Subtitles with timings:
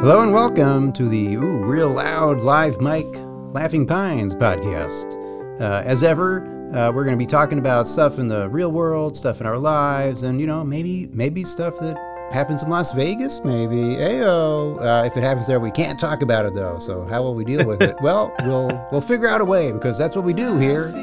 [0.00, 3.04] Hello and welcome to the ooh, real loud live mic
[3.52, 5.60] Laughing Pines podcast.
[5.60, 9.16] Uh, as ever, uh, we're going to be talking about stuff in the real world,
[9.16, 11.96] stuff in our lives, and you know maybe maybe stuff that
[12.32, 13.44] happens in Las Vegas.
[13.44, 14.80] Maybe ayo.
[14.80, 16.78] Uh, if it happens there, we can't talk about it though.
[16.78, 17.96] So how will we deal with it?
[18.00, 20.94] well, we'll we'll figure out a way because that's what we do here.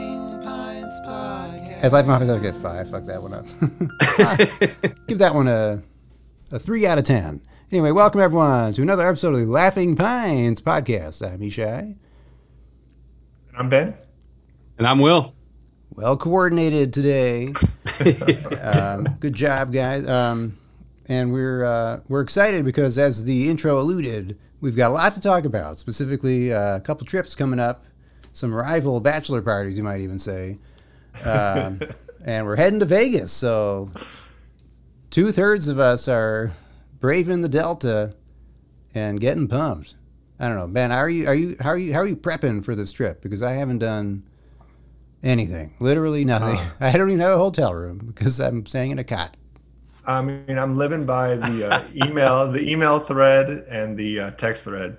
[1.84, 2.90] At Life Pines, I'll get five.
[2.90, 4.98] Fuck that one up.
[5.08, 5.84] Give that one a
[6.50, 7.42] a three out of ten.
[7.72, 11.28] Anyway, welcome everyone to another episode of the Laughing Pines podcast.
[11.28, 11.96] I'm Ishai.
[13.58, 13.96] I'm Ben.
[14.78, 15.34] And I'm Will.
[15.90, 17.56] Well coordinated today.
[18.62, 20.08] um, good job, guys.
[20.08, 20.60] Um,
[21.08, 25.20] and we're uh, we're excited because, as the intro alluded, we've got a lot to
[25.20, 25.80] talk about.
[25.80, 27.84] Specifically, uh, a couple trips coming up,
[28.32, 30.60] some rival bachelor parties, you might even say,
[31.24, 31.80] um,
[32.24, 33.32] and we're heading to Vegas.
[33.32, 33.90] So,
[35.10, 36.52] two thirds of us are
[37.06, 38.16] braving the Delta
[38.96, 39.94] and getting pumped.
[40.40, 40.90] I don't know, man.
[40.90, 41.28] How are you?
[41.28, 41.56] Are you?
[41.60, 41.94] How are you?
[41.94, 43.22] How are you prepping for this trip?
[43.22, 44.24] Because I haven't done
[45.22, 45.76] anything.
[45.80, 46.58] Literally nothing.
[46.80, 49.38] I don't even have a hotel room because I'm staying in a cot.
[50.08, 54.64] I mean, I'm living by the uh, email, the email thread, and the uh, text
[54.64, 54.98] thread.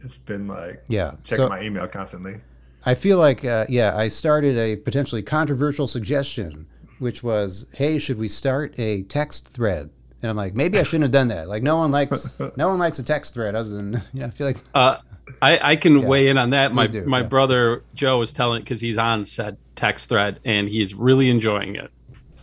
[0.00, 1.16] It's been like Yeah.
[1.24, 2.40] checking So my email constantly.
[2.84, 6.66] I feel like, uh, yeah, I started a potentially controversial suggestion,
[6.98, 9.90] which was, hey, should we start a text thread?
[10.22, 11.48] And I'm like, maybe I shouldn't have done that.
[11.48, 14.30] Like, no one likes, no one likes a text thread other than, you know, I
[14.30, 14.96] feel like, Uh,
[15.40, 16.74] I, I can weigh in on that.
[16.74, 17.26] My do, my yeah.
[17.26, 21.90] brother Joe was telling because he's on said text thread and he's really enjoying it.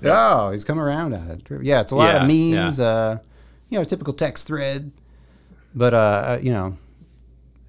[0.06, 1.44] oh, he's come around on it.
[1.62, 3.20] Yeah, it's a lot of Yeah, memes, uh,
[3.70, 4.92] you know, typical text thread.
[5.76, 6.78] But, uh, you know,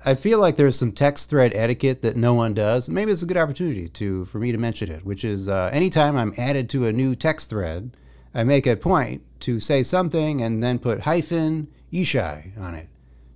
[0.05, 2.89] I feel like there's some text thread etiquette that no one does.
[2.89, 6.17] Maybe it's a good opportunity to for me to mention it, which is uh, anytime
[6.17, 7.95] I'm added to a new text thread,
[8.35, 12.89] I make a point to say something and then put hyphen Ishai on it.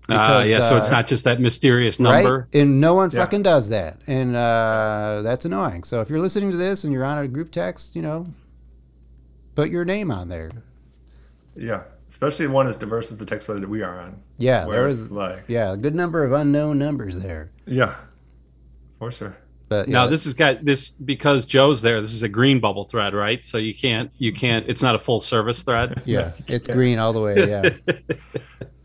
[0.08, 2.48] Uh, Because, yeah, so it's uh, not just that mysterious number.
[2.52, 2.60] Right?
[2.60, 3.20] And no one Yeah.
[3.20, 3.98] fucking does that.
[4.06, 5.84] And uh, that's annoying.
[5.84, 8.26] So if you're listening to this and you're on a group text, you know,
[9.54, 10.50] put your name on there.
[11.56, 14.20] Yeah, especially one as diverse as the text thread that we are on.
[14.36, 17.50] Yeah, Where there it's is like, yeah, a good number of unknown numbers there.
[17.66, 17.94] yeah,
[18.98, 19.36] for sure.
[19.74, 22.00] But Now yeah, this has got this because Joe's there.
[22.00, 23.44] This is a green bubble thread, right?
[23.44, 24.66] So you can't you can't.
[24.68, 26.02] It's not a full service thread.
[26.06, 27.34] yeah, it's green all the way.
[27.48, 27.70] Yeah,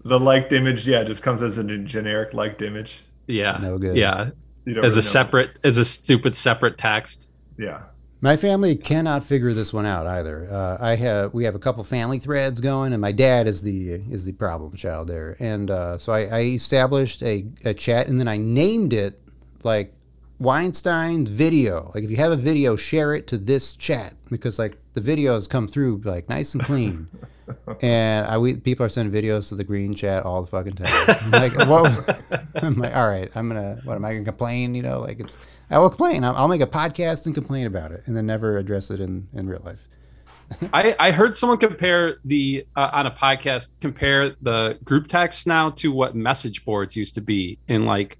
[0.05, 3.01] The liked image, yeah, just comes as a generic liked image.
[3.27, 3.95] Yeah, No good.
[3.95, 4.31] Yeah,
[4.65, 5.01] You as a really know.
[5.01, 7.29] separate as a stupid separate text.
[7.57, 7.83] Yeah,
[8.21, 10.51] my family cannot figure this one out either.
[10.51, 13.91] Uh, I have we have a couple family threads going, and my dad is the
[13.91, 15.35] is the problem child there.
[15.39, 19.21] And uh, so I, I established a, a chat, and then I named it
[19.63, 19.93] like
[20.39, 21.91] Weinstein's video.
[21.93, 25.49] Like if you have a video, share it to this chat because like the videos
[25.49, 27.07] come through like nice and clean.
[27.81, 31.17] and I we people are sending videos to the green chat all the fucking time.
[31.23, 32.53] I'm like, what?
[32.63, 33.81] I'm like, all right, I'm gonna.
[33.83, 34.75] What am I gonna complain?
[34.75, 35.37] You know, like it's.
[35.69, 36.23] I will complain.
[36.23, 39.27] I'll, I'll make a podcast and complain about it, and then never address it in
[39.33, 39.87] in real life.
[40.73, 45.69] I, I heard someone compare the uh, on a podcast compare the group text now
[45.71, 48.17] to what message boards used to be in like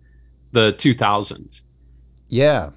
[0.51, 1.63] the 2000s.
[2.29, 2.69] Yeah,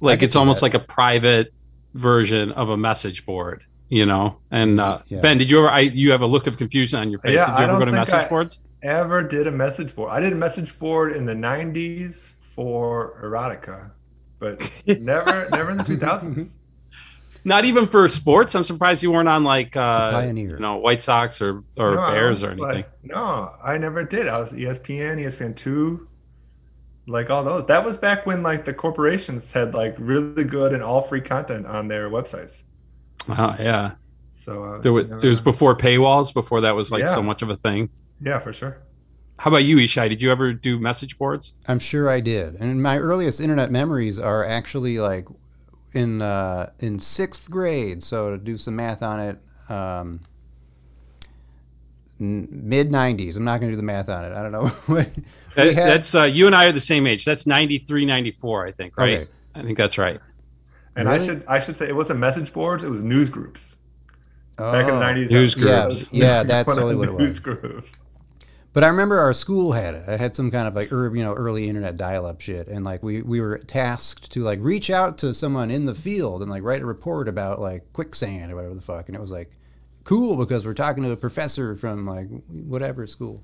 [0.00, 0.66] Like it's almost that.
[0.66, 1.52] like a private
[1.94, 4.38] version of a message board, you know.
[4.50, 5.20] And uh, Yeah.
[5.20, 5.68] Ben, did you ever?
[5.68, 7.34] I, you have a look of confusion on your face.
[7.34, 8.60] Yeah, did you I ever go don't to think message I- boards?
[8.82, 10.10] ever did a message board.
[10.12, 13.90] I did a message board in the '90s for erotica,
[14.38, 16.52] but never, never in the 2000s.
[17.44, 18.54] Not even for sports.
[18.54, 20.50] I'm surprised you weren't on like uh, pioneer.
[20.54, 22.68] you know White Sox or or No, Bears or anything.
[22.68, 24.26] like- no, I never did.
[24.28, 26.08] I was ESPN, ESPN two,
[27.06, 27.66] like all those.
[27.66, 31.66] That was back when like the corporations had like really good and all free content
[31.66, 32.62] on their websites.
[33.28, 33.92] Oh yeah,
[34.32, 36.32] So I was there was, never- it was before paywalls.
[36.32, 37.14] Before that was like Yeah.
[37.14, 37.90] so much of a thing.
[38.20, 38.78] yeah, for sure.
[39.38, 40.08] How about you, Ishai?
[40.08, 41.54] Did you ever do message boards?
[41.68, 42.54] I'm sure I did.
[42.54, 45.26] And my earliest internet memories are actually like
[45.92, 48.02] in uh, in sixth grade.
[48.02, 49.38] So to do some math on it,
[49.68, 50.20] um,
[52.18, 53.36] mid '90s.
[53.36, 54.32] I'm not going to do the math on it.
[54.32, 54.70] I don't know.
[55.56, 57.24] That- had- that's uh, you and I are the same age.
[57.24, 59.20] That's 93, 94, I think, right?
[59.20, 59.30] Okay.
[59.54, 60.20] I think that's right.
[60.94, 63.76] And I should I should say it wasn't message boards; it was news groups.
[64.56, 64.98] Back in Oh.
[64.98, 66.08] the '90s, News that was- Yeah, groups.
[66.12, 67.26] yeah, that's one of totally the what it was.
[67.26, 67.92] News groups.
[68.74, 70.06] But I remember our school had it.
[70.06, 73.02] I had some kind of like er, you know early internet dial-up shit, and like
[73.02, 76.62] we we were tasked to like reach out to someone in the field and like
[76.62, 79.50] write a report about like quicksand or whatever the fuck, and it was like
[80.06, 83.42] cool because we're talking to a professor from like whatever school.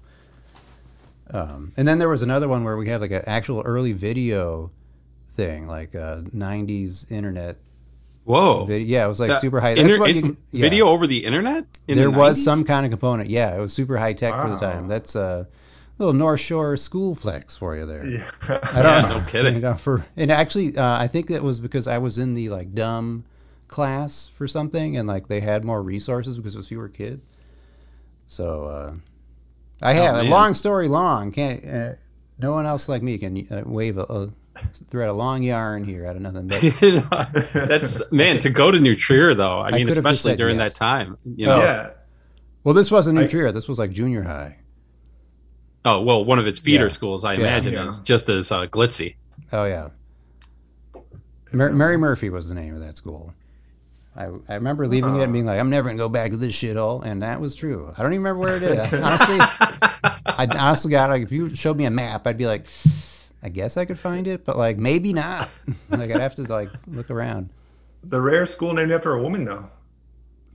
[1.30, 4.70] Um, and then there was another one where we had like an actual early video
[5.32, 7.56] thing, like uh, '90s internet
[8.24, 8.64] Whoa.
[8.64, 8.86] video.
[8.86, 9.70] Yeah, it was like That- super high.
[9.70, 10.60] inter- That's what in- you can, yeah.
[10.60, 11.64] Video over the internet?
[11.88, 12.44] In there the was 90s?
[12.44, 13.30] some kind of component.
[13.30, 14.88] Yeah, it was super high tech for the time.
[14.88, 15.48] That's a
[15.98, 18.06] little North Shore school flex for you there.
[18.06, 18.30] Yeah.
[18.48, 19.18] I don't Yeah, know.
[19.18, 19.54] no kidding.
[19.56, 22.50] You know, for and actually, uh, I think that was because I was in the
[22.50, 23.24] like dumb
[23.72, 27.22] class for something, and like they had more resources because it was fewer kids.
[28.28, 28.94] So uh,
[29.82, 30.30] I have a Oh, man.
[30.30, 31.32] long story long.
[31.32, 31.92] Can't uh,
[32.38, 34.30] no one else like me can uh, wave a, a
[34.90, 36.46] thread a long yarn here out of nothing.
[36.46, 39.58] But That's man to go to New Trier though.
[39.60, 40.72] I mean, could have just especially during yes.
[40.72, 41.18] that time.
[41.24, 41.58] You know.
[41.58, 41.90] Yeah.
[42.64, 43.50] well, this wasn't New I- Trier.
[43.52, 44.58] This was like junior high.
[45.84, 46.90] Oh well, one of its feeder Yeah.
[46.90, 47.40] schools, I Yeah.
[47.40, 47.86] imagine, Yeah.
[47.88, 49.16] is just as uh, glitzy.
[49.52, 49.88] Oh yeah.
[51.52, 53.34] Mar- Mary Murphy was the name of that school.
[54.14, 55.32] I, I remember leaving it and oh.
[55.32, 57.92] being like, I'm never gonna go back to this shithole, and that was true.
[57.96, 58.92] I don't even remember where it is.
[59.00, 62.66] honestly, I honestly got like if you showed me a map, I'd be like,
[63.42, 65.48] I guess I could find it, but like maybe not.
[65.88, 67.50] like I'd have to like look around.
[68.04, 69.70] The rare school named after a woman, though.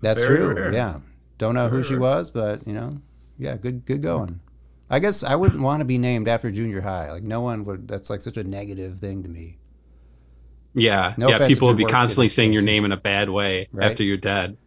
[0.02, 0.54] That's Very true.
[0.54, 0.74] rare.
[0.74, 1.00] Yeah.
[1.38, 2.02] Don't know who she rare.
[2.02, 3.02] was, but you know,
[3.40, 4.40] yeah, good good going.
[4.90, 7.12] I guess I wouldn't want to be named after junior high.
[7.12, 7.88] Like no one would.
[7.88, 9.58] That's like such a negative thing to me.
[10.78, 11.48] Yeah, No yeah.
[11.48, 13.90] People if would be constantly saying your name in a bad way Right.
[13.92, 14.58] after you're dead.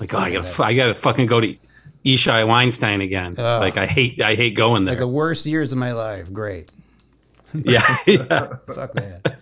[0.00, 1.56] Like, oh, I gotta, f- I gotta fucking go to
[2.04, 3.34] Ishai Weinstein again.
[3.38, 3.60] Ugh.
[3.60, 4.92] like, I hate, I hate going there.
[4.94, 5.06] Like there.
[5.06, 6.32] the worst years of my life.
[6.32, 6.70] Great.
[7.54, 8.56] yeah, yeah.
[8.72, 9.36] Fuck that.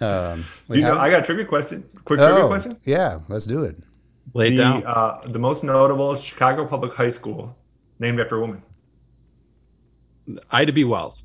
[0.00, 1.84] um, wait, You know, I got a trivia question.
[2.04, 2.78] Quick trivia oh, question.
[2.84, 3.76] yeah, let's do it.
[4.34, 4.84] Lay it The down.
[4.86, 7.56] uh, the most notable Chicago public high school
[7.98, 8.62] named after a woman.
[10.50, 10.84] Ida B.
[10.84, 11.24] Wells.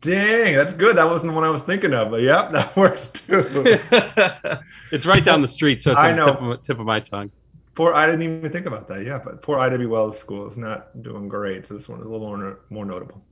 [0.00, 0.96] Dang, that's good.
[0.96, 3.44] That wasn't the one I was thinking of, but yep, that works too.
[4.92, 6.32] it's right down the street, so it's I on the know.
[6.32, 7.30] tip of, my- tip of my tongue.
[7.74, 9.04] poor, I didn't even think about that.
[9.04, 9.86] Yeah, but poor Ida B.
[9.86, 13.22] Wells School is not doing great, so this one is a little more more notable.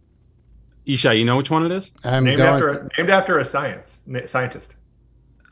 [0.86, 1.92] Ishai, you know which one it is?
[2.04, 2.50] I'm Named going.
[2.54, 4.74] after named after a science na- scientist.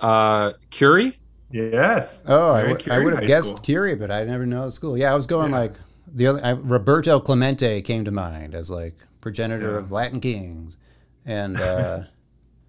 [0.01, 1.19] Uh, Curie.
[1.51, 2.23] Yes.
[2.27, 3.59] oh, I would- I Curie have guessed School.
[3.61, 4.99] Curie, but I never know the school.
[4.99, 5.59] Yeah, I was going Yeah.
[5.59, 5.75] like
[6.12, 6.45] the other.
[6.45, 9.79] I, Roberto Clemente came to mind as like progenitor Yeah.
[9.79, 10.77] of Latin kings,
[11.26, 12.00] and uh,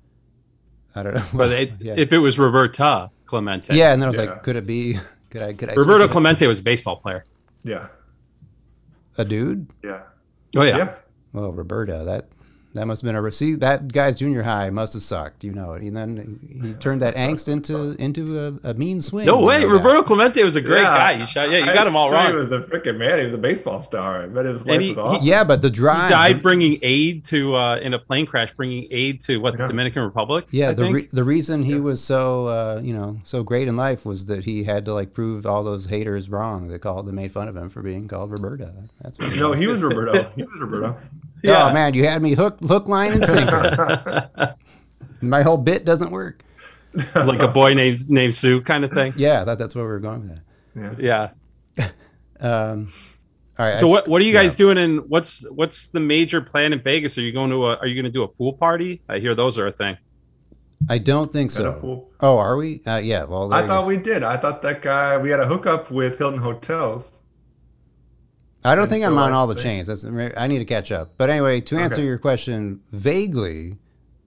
[0.95, 1.23] I don't know.
[1.33, 1.93] But it, yeah.
[1.95, 4.31] if it was Roberta Clemente, yeah, and then I was Yeah.
[4.33, 4.97] like, could it be?
[5.29, 5.53] Could I?
[5.53, 5.73] Could I?
[5.73, 6.11] Roberto switch it?
[6.11, 7.23] Clemente was a baseball player.
[7.63, 7.87] Yeah.
[9.17, 9.67] a dude.
[9.83, 10.03] Yeah.
[10.55, 10.95] Oh yeah, Yeah.
[11.33, 12.29] Well, Roberta, that
[12.77, 15.43] that must have been a see that guy's junior high must have sucked.
[15.43, 15.73] You know.
[15.73, 19.25] And then he turned that angst into into a, a mean swing.
[19.25, 19.65] No way.
[19.65, 20.97] Roberto Clemente was a great Yeah.
[20.97, 21.11] guy.
[21.19, 22.27] You shot, yeah, you I got him all wrong.
[22.29, 23.19] He was the freaking man.
[23.19, 24.27] He was a baseball star.
[24.27, 25.27] But his life he- was awesome.
[25.27, 26.03] Yeah, but the drive.
[26.09, 29.63] He died bringing aid to uh, in a plane crash, bringing aid to what the
[29.63, 29.67] Yeah.
[29.67, 30.45] Dominican Republic.
[30.51, 33.75] Yeah, I the re- the reason he was so uh, you know so great in
[33.75, 37.13] life was that he had to like prove all those haters wrong that called that
[37.13, 38.71] made fun of him for being called Roberto.
[39.01, 40.31] That's what No, he was Roberto.
[40.35, 40.97] He was Roberto.
[41.43, 41.67] Yeah.
[41.69, 44.55] Oh man, you had me hook hook line and sinker.
[45.21, 46.43] My whole bit doesn't work.
[47.15, 49.13] like a boy named named Sue kind of thing.
[49.17, 50.97] Yeah, I thought that's where we were going with that.
[50.99, 51.29] Yeah.
[51.77, 51.89] Yeah.
[52.39, 52.91] Um,
[53.59, 53.77] all right.
[53.77, 54.77] So I- what what are you guys doing?
[54.77, 57.17] And what's what's the major plan in Vegas?
[57.17, 59.01] Are you going to a Are you going to do a pool party?
[59.09, 59.97] I hear those are a thing.
[60.89, 62.07] I don't think so.
[62.19, 62.81] Oh, are we?
[62.85, 63.23] Uh, yeah.
[63.23, 63.87] Well, I thought go.
[63.87, 64.21] we did.
[64.21, 65.17] I thought that guy.
[65.17, 67.19] We had a hookup with Hilton Hotels.
[68.67, 69.87] I don't and think so I'm on I all the think- chains.
[69.87, 70.05] That's
[70.37, 71.11] I need to catch up.
[71.17, 72.05] But anyway, to answer Okay.
[72.05, 73.77] your question vaguely,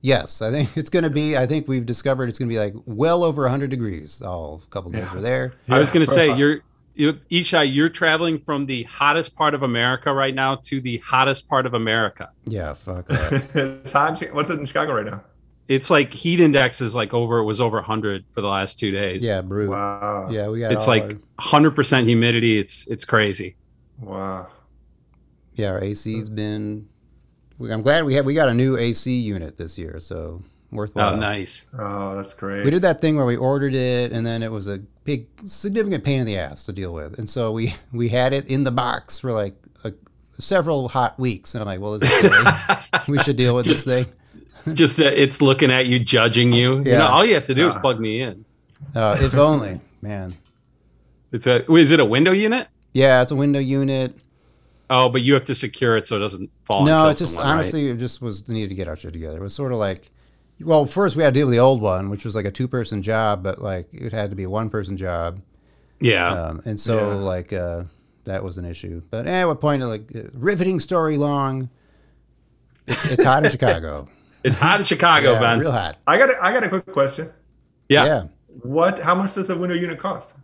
[0.00, 1.37] yes, I think it's going to be.
[1.37, 4.22] I think we've discovered it's going to be like well over 100 degrees.
[4.22, 5.14] All a couple days Yeah.
[5.14, 5.52] we're there.
[5.69, 6.60] I was going to say you're
[6.94, 11.49] you Ishai, you're traveling from the hottest part of America right now to the hottest
[11.49, 12.30] part of America.
[12.47, 13.32] Yeah, fuck that.
[13.54, 14.20] it's hot.
[14.32, 15.23] What's it in Chicago right now?
[15.68, 17.38] It's like heat index is like over.
[17.38, 19.25] It was over 100 for the last two days.
[19.25, 19.70] yeah, brew.
[19.70, 20.28] Wow.
[20.28, 20.73] Yeah, we got.
[20.73, 22.59] it's all like our- 100 percent humidity.
[22.59, 23.54] It's it's crazy.
[24.00, 24.49] Wow.
[25.54, 26.88] yeah, our AC's been.
[27.61, 31.12] I'm glad we had we got a new AC unit this year, so worthwhile.
[31.14, 31.66] Oh, nice.
[31.78, 32.64] Oh, that's great.
[32.64, 36.02] We did that thing where we ordered it, and then it was a big, significant
[36.02, 38.71] pain in the ass to deal with, and so we we had it in the
[38.71, 39.54] box for like
[39.85, 39.92] a,
[40.38, 44.07] several hot weeks, and I'm like, well, this is we should deal with this thing.
[44.73, 46.78] Just uh, it's looking at you, judging you.
[46.78, 47.80] You know, all you have to do is Ah.
[47.80, 48.45] plug me in.
[48.95, 50.33] Uh, if only, man.
[51.33, 51.71] It's a.
[51.73, 52.69] Is it a window unit?
[52.92, 54.16] Yeah, it's a window unit.
[54.88, 56.85] Oh, but you have to secure it so it doesn't fall.
[56.85, 57.54] no, it's just someone, right?
[57.54, 59.38] honestly, it just was needed to get our shit together.
[59.38, 60.11] It was sort of like,
[60.61, 62.66] well, first we had to deal with the old one, which was like a two
[62.66, 65.40] person job, but like it had to be a one person job,
[66.00, 66.26] Yeah.
[66.32, 67.14] um, and so Yeah.
[67.16, 67.85] like uh,
[68.25, 69.00] that was an issue.
[69.11, 71.70] But at what point, like uh, riveting story long.
[72.88, 74.09] It's, it's hot in Chicago.
[74.42, 75.61] it's hot in Chicago, yeah, man.
[75.61, 75.99] real hot.
[76.06, 76.30] I got.
[76.30, 77.30] A, I got a quick question.
[77.88, 78.04] yeah.
[78.06, 78.25] yeah.
[78.62, 78.99] What?
[78.99, 80.35] How much does a window unit cost?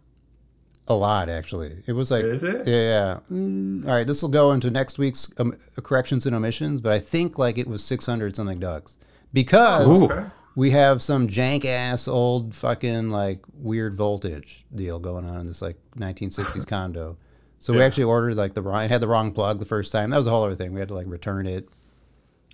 [0.88, 1.82] A lot, actually.
[1.86, 2.66] It was like, Is it?
[2.66, 3.18] yeah, yeah.
[3.30, 7.00] Mm, all right, this will go into next week's um, corrections and omissions, but I
[7.00, 8.96] think like it was six hundred something ducks
[9.32, 10.30] because Ooh.
[10.56, 15.60] We have some jank ass old fucking like weird voltage deal going on in this
[15.60, 17.18] like nineteen sixties condo.
[17.58, 20.10] So we actually ordered like the wrong, it had the wrong plug the first time.
[20.10, 20.72] That was a whole other thing.
[20.72, 21.68] We had to like return it.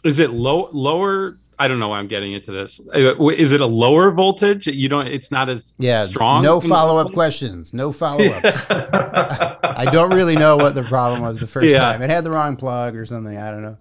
[0.03, 1.39] Is it low lower?
[1.63, 2.81] I don't know why I'm getting into this.
[2.93, 4.67] Uh, Is it a lower voltage?
[4.67, 5.07] You don't.
[5.07, 6.43] It's not as Yeah, strong.
[6.43, 7.73] No follow up questions.
[7.73, 8.63] No follow ups.
[8.71, 11.79] I don't really know what the problem was the first Yeah.
[11.79, 12.03] time.
[12.03, 13.37] It had the wrong plug or something.
[13.39, 13.77] I don't know.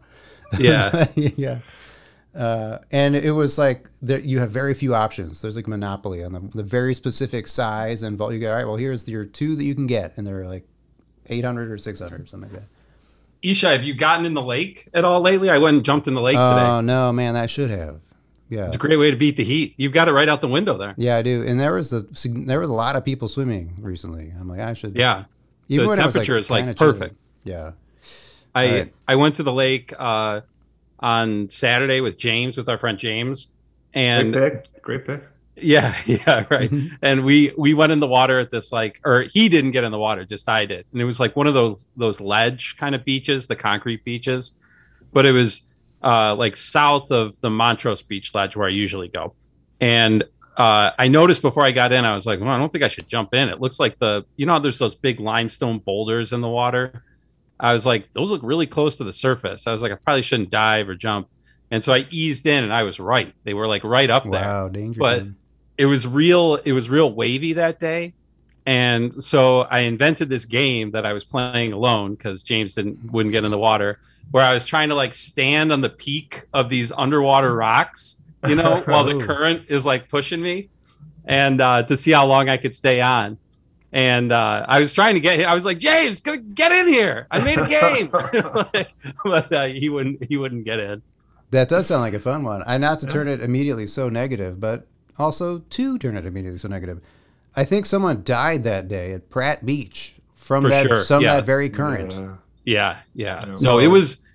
[0.60, 1.08] Yeah.
[1.16, 1.60] yeah.
[2.36, 5.42] Uh, and it was like there, you have very few options.
[5.42, 8.32] There's like monopoly on the, the very specific size and vol.
[8.32, 10.68] You go, all right, well, here's your two that you can get, and they're like
[11.26, 12.68] 800 or 600 or something like that.
[13.44, 15.50] Ishai, have you gotten in the lake at all lately?
[15.50, 16.66] I went and jumped in the lake Oh today.
[16.68, 18.00] Oh no, man, that should have.
[18.50, 19.74] Yeah, It's a great way to beat the heat.
[19.78, 20.94] You've got it right out the window there.
[20.98, 21.44] yeah, I do.
[21.48, 22.06] And there was the
[22.46, 24.34] there was a lot of people swimming recently.
[24.38, 24.96] I'm like, I should.
[24.98, 25.24] Yeah.
[25.70, 26.92] even the when it was, temperature is, like, kinda chilly.
[26.92, 27.16] perfect.
[27.46, 27.72] Yeah.
[28.54, 28.94] I Right.
[29.08, 30.42] I went to the lake uh,
[31.00, 33.54] on Saturday with James, with our friend James,
[33.94, 34.82] and Great pick.
[34.82, 35.24] Great pick.
[35.56, 36.72] Yeah, yeah, right.
[36.72, 36.98] Mhm.
[37.02, 39.92] And we we went in the water at this like, or he didn't get in
[39.92, 42.96] the water, just I did, and it was like one of those those ledge kind
[42.96, 44.54] of beaches, the concrete beaches,
[45.14, 49.34] but it was uh, like south of the Montrose Beach ledge where I usually go,
[49.80, 50.24] and.
[50.58, 52.90] Uh, I noticed before I got in, I was like, well, I don't think I
[52.90, 53.48] should jump in.
[53.48, 57.06] It looks like the, you know, there's those big limestone boulders in the water.
[57.58, 59.66] I was like, those look really close to the surface.
[59.66, 61.30] I was like, I probably shouldn't dive or jump.
[61.72, 63.34] And so I eased in and I was right.
[63.46, 64.42] They were like right up there.
[64.42, 64.98] Wow, dangerous.
[65.00, 65.28] But-.
[65.78, 68.14] It was real, it was real wavy that day.
[68.66, 73.34] And so I invented this game that I was playing alone because James didn't wouldn't
[73.34, 74.00] get in the water,
[74.30, 78.56] where I was trying to like stand on the peak of these underwater rocks, you
[78.56, 80.70] know, while the current is like pushing me,
[81.26, 83.38] and uh, to see how long I could stay on.
[83.94, 85.46] And uh, I was trying to get.
[85.46, 87.28] I was like, James, get in here!
[87.32, 88.10] I made a game,
[89.24, 90.24] but uh, he wouldn't.
[90.24, 91.02] He wouldn't get in.
[91.50, 92.64] That does sound like a fun one.
[92.66, 94.88] I not to turn it immediately so negative, but
[95.22, 97.02] also to turn out immediately so negative.
[97.56, 101.36] I think someone died that day at Pratt Beach from For that sure, some yeah.
[101.36, 102.12] that very current.
[102.12, 102.36] Yeah.
[102.64, 103.46] Yeah, yeah.
[103.46, 103.58] Yeah.
[103.62, 104.26] No, it was,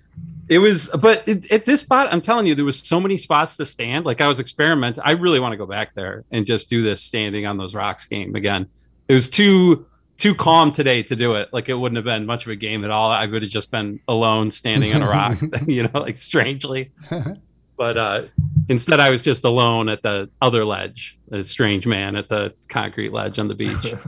[0.49, 0.89] it was.
[0.89, 4.05] But it, at this spot, I'm telling you, there was so many spots to stand.
[4.05, 5.03] Like I was experimenting.
[5.05, 8.05] I really want to go back there and just do this standing on those rocks
[8.05, 8.67] game again.
[9.07, 9.85] It was too
[10.17, 11.49] too calm today to do it.
[11.53, 13.11] Like it wouldn't have been much of a game at all.
[13.11, 16.91] I would have just been alone standing on a rock, you know, like strangely.
[17.77, 18.21] But uh
[18.69, 23.13] instead, I was just alone at the other ledge, a strange man at the concrete
[23.13, 23.93] ledge on the beach.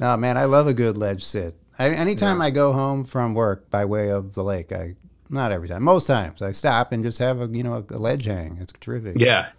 [0.00, 1.54] No, man, I love a good ledge sit.
[1.78, 4.94] I, anytime I go home from work by way of the lake, I
[5.28, 8.24] not every time, most times I stop and just have a you know a, ledge
[8.24, 8.56] hang.
[8.62, 9.18] It's terrific.
[9.20, 9.50] yeah.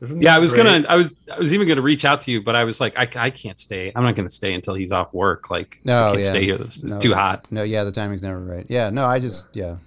[0.00, 0.62] Yeah, I was great?
[0.66, 2.96] gonna, I was, I was even gonna reach out to you, but I was like,
[2.96, 3.90] I, I can't stay.
[3.96, 5.50] I'm not gonna stay until he's off work.
[5.50, 6.30] Like, No, I can't yeah.
[6.30, 6.54] stay here.
[6.54, 7.00] It's, it's No.
[7.00, 7.48] too hot.
[7.50, 8.66] No, yeah, the timing's never right.
[8.68, 9.78] Yeah, no, I just yeah,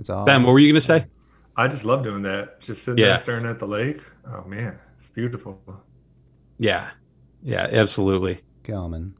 [0.00, 0.24] it's all.
[0.26, 1.06] Ben, what were you gonna say?
[1.56, 2.60] I just love doing that.
[2.60, 3.08] Just sitting Yeah.
[3.10, 4.00] there staring at the lake.
[4.26, 5.60] Oh man, it's beautiful.
[6.58, 6.90] Yeah,
[7.42, 8.40] yeah, absolutely.
[8.62, 9.14] Kelman.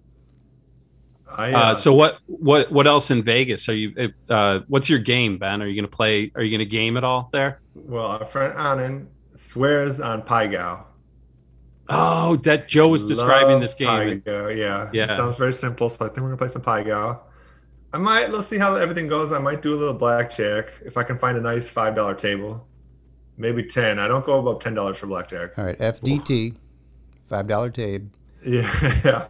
[1.37, 3.69] I Uh, uh, so what, what, what else in Vegas?
[3.69, 4.13] Are you?
[4.29, 5.63] Uh, what's your game, Ben?
[5.63, 6.31] Are you gonna play?
[6.35, 7.61] Are you gonna game at all there?
[7.75, 10.87] well, our friend Anand swears on Pai Gow.
[11.89, 14.23] Oh, that Joe was describing Love this game.
[14.23, 14.91] Pai Gow, yeah.
[14.93, 15.05] Yeah.
[15.05, 17.21] It sounds very simple, so I think we're gonna play some Pai Gow.
[17.95, 19.31] I might let's see how everything goes.
[19.33, 22.67] I might do a little blackjack if I can find a nice five dollar table.
[23.37, 23.99] Maybe ten.
[24.01, 25.57] I don't go above ten dollars for blackjack.
[25.57, 26.57] All right, FDT,
[27.21, 28.09] five dollar table.
[28.45, 29.27] Yeah, yeah.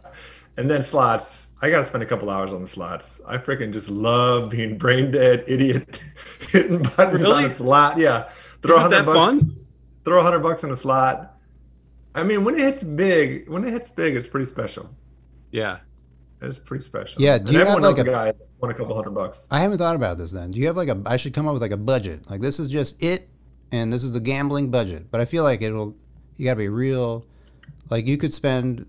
[0.57, 1.47] And then slots.
[1.61, 3.21] I gotta spend a couple hours on the slots.
[3.25, 6.01] I freaking just love being brain dead idiot
[6.49, 7.45] hitting buttons Really?
[7.45, 7.97] on a slot.
[7.99, 8.29] Yeah.
[8.63, 9.37] Throw a Isn't hundred that bucks.
[9.39, 9.65] fun?
[10.03, 11.37] Throw a hundred bucks in a slot.
[12.15, 14.89] I mean, when it hits big, when it hits big, it's pretty special.
[15.51, 15.79] Yeah.
[16.41, 17.21] It's pretty special.
[17.21, 19.11] Yeah, do you have everyone like knows a- a guy that won a couple hundred
[19.11, 19.47] bucks.
[19.51, 20.31] I haven't thought about this.
[20.31, 21.01] Then, do you have like a?
[21.05, 22.29] I should come up with like a budget.
[22.29, 23.29] Like this is just it,
[23.71, 25.11] and this is the gambling budget.
[25.11, 25.95] But I feel like it'll.
[26.37, 27.25] You gotta be real.
[27.89, 28.85] Like you could spend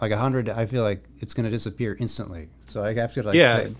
[0.00, 0.48] like a hundred.
[0.48, 2.48] I feel like it's gonna disappear instantly.
[2.66, 3.34] So I have to like.
[3.34, 3.62] Yeah.
[3.64, 3.74] pay-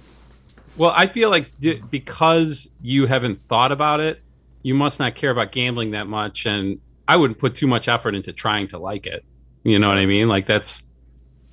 [0.77, 4.21] Well, I feel like d- because you haven't thought about it,
[4.63, 8.15] you must not care about gambling that much, and I wouldn't put too much effort
[8.15, 9.25] into trying to like it.
[9.65, 10.29] You know what I mean?
[10.29, 10.83] Like that's,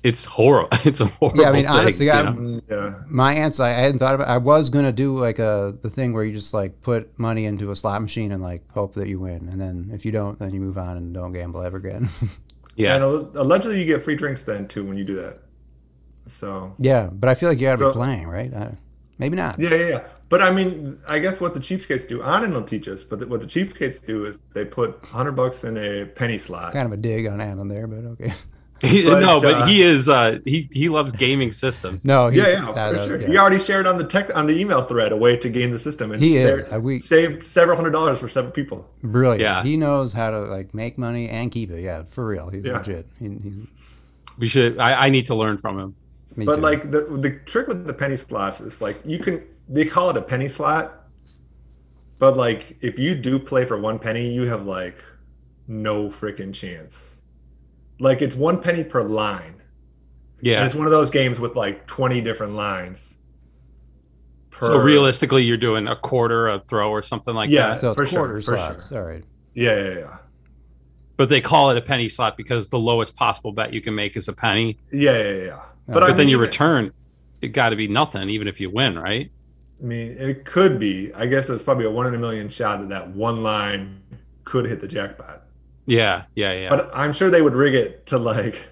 [0.04, 0.68] it's horrible.
[0.84, 1.40] It's a horrible.
[1.42, 3.02] Yeah, I mean, thing, honestly, I- Yeah.
[3.08, 4.28] My answer, I hadn't thought about.
[4.28, 7.70] I was gonna do like a the thing where you just like put money into
[7.72, 10.52] a slot machine and like hope that you win, and then if you don't, then
[10.54, 12.08] you move on and don't gamble ever again.
[12.76, 13.04] yeah, And
[13.36, 15.40] allegedly, you get free drinks then too when you do that.
[16.26, 18.52] So yeah, but I feel like you gotta So- be playing, right?
[18.54, 18.76] I,
[19.18, 19.58] maybe not.
[19.58, 20.00] Yeah, yeah, yeah.
[20.30, 23.04] But I mean, I guess what the cheapskates do, Anand will teach us.
[23.04, 26.72] But what the cheapskates do is they put hundred bucks in a penny slot.
[26.72, 28.32] Kind of a dig on Alan there, but okay.
[28.82, 30.08] But, no, but uh, he is.
[30.08, 32.04] uh He he loves gaming systems.
[32.04, 33.20] No, he's, yeah, yeah, for uh, sure.
[33.20, 33.28] yeah.
[33.28, 35.78] He already shared on the tech on the email thread a way to game the
[35.78, 36.60] system, and He is.
[36.62, 38.88] saved, Uh, we- saved several hundred dollars for several people.
[39.02, 39.40] brilliant.
[39.40, 39.62] Yeah.
[39.62, 41.80] he knows how to like make money and keep it.
[41.82, 42.50] Yeah, for real.
[42.50, 42.78] He's Yeah.
[42.78, 43.06] legit.
[43.18, 43.58] He, he's
[44.38, 44.78] We should.
[44.78, 45.94] I, I need to learn from him.
[46.36, 46.62] Me but too.
[46.62, 50.16] like the the trick with the penny slots is like you can they call it
[50.16, 51.06] a penny slot,
[52.18, 54.96] but like if you do play for one penny, you have like
[55.68, 57.13] no freaking chance.
[57.98, 59.60] Like it's one penny per line.
[60.38, 60.64] And Yeah.
[60.66, 63.14] it's one of those games with like twenty different lines.
[64.50, 67.68] Per, So realistically, you're doing a quarter a throw or something like Yeah.
[67.70, 67.80] that.
[67.80, 68.88] so it's for sure, quarter for slots.
[68.88, 68.98] sure.
[69.00, 69.24] All right.
[69.54, 70.16] Yeah, yeah, yeah,
[71.16, 74.16] But they call it a penny slot because the lowest possible bet you can make
[74.16, 74.78] is a penny.
[74.92, 75.44] yeah, yeah, yeah.
[75.44, 75.60] yeah.
[75.86, 76.92] But But I then your return,
[77.40, 79.30] it got to be nothing, even if you win, right?
[79.80, 81.12] I mean, it could be.
[81.14, 84.02] I guess it's probably a one in a million shot that that one line
[84.44, 85.43] could hit the jackpot.
[85.86, 86.68] Yeah, yeah, yeah.
[86.70, 88.68] But I'm sure they would rig it to like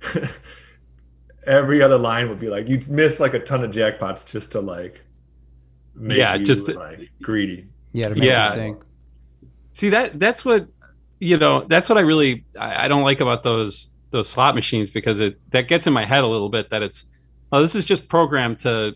[1.46, 4.60] every other line would be like you'd miss like a ton of jackpots just to
[4.60, 5.02] like
[5.94, 7.68] make Yeah, you just to- like greedy.
[7.92, 8.08] Yeah.
[8.08, 8.50] To make Yeah.
[8.50, 8.82] You think.
[9.74, 10.68] See that that's what
[11.18, 11.64] you know.
[11.64, 15.40] That's what I really I, I don't like about those those slot machines because it
[15.50, 17.06] that gets in my head a little bit that it's
[17.50, 18.94] oh this is just programmed to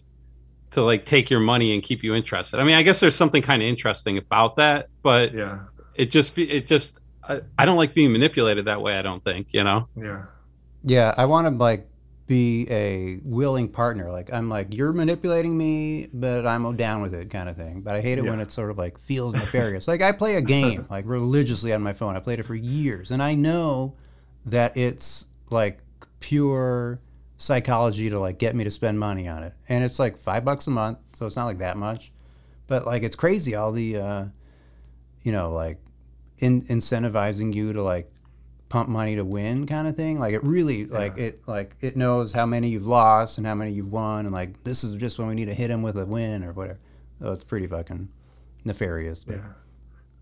[0.72, 2.60] to like take your money and keep you interested.
[2.60, 5.60] I mean, I guess there's something kind of interesting about that, but Yeah,
[5.94, 8.98] it just it just I, I don't like being manipulated that way.
[8.98, 9.88] I don't think you know.
[9.96, 10.26] yeah,
[10.84, 11.88] Yeah, I want to like
[12.26, 14.10] be a willing partner.
[14.10, 17.82] Like I'm like you're manipulating me, but I'm down with it, kind of thing.
[17.82, 19.86] But I hate it when it sort of like feels nefarious.
[19.88, 22.16] like I play a game like religiously on my phone.
[22.16, 23.94] I played it for years, and I know
[24.44, 25.80] that it's like
[26.20, 27.00] pure
[27.36, 30.66] psychology to like get me to spend money on it, and it's like five bucks
[30.66, 32.12] a month, so it's not like that much.
[32.66, 34.24] But like it's crazy all the, uh,
[35.22, 35.78] you know, like
[36.38, 38.10] in, incentivizing you to like
[38.68, 40.18] pump money to win kind of thing.
[40.18, 43.70] Like it really like it like it knows how many you've lost and how many
[43.72, 46.06] you've won and like this is just when we need to hit him with a
[46.06, 46.78] win or whatever.
[47.20, 48.08] So it's pretty fucking
[48.64, 49.24] nefarious.
[49.24, 49.52] But yeah.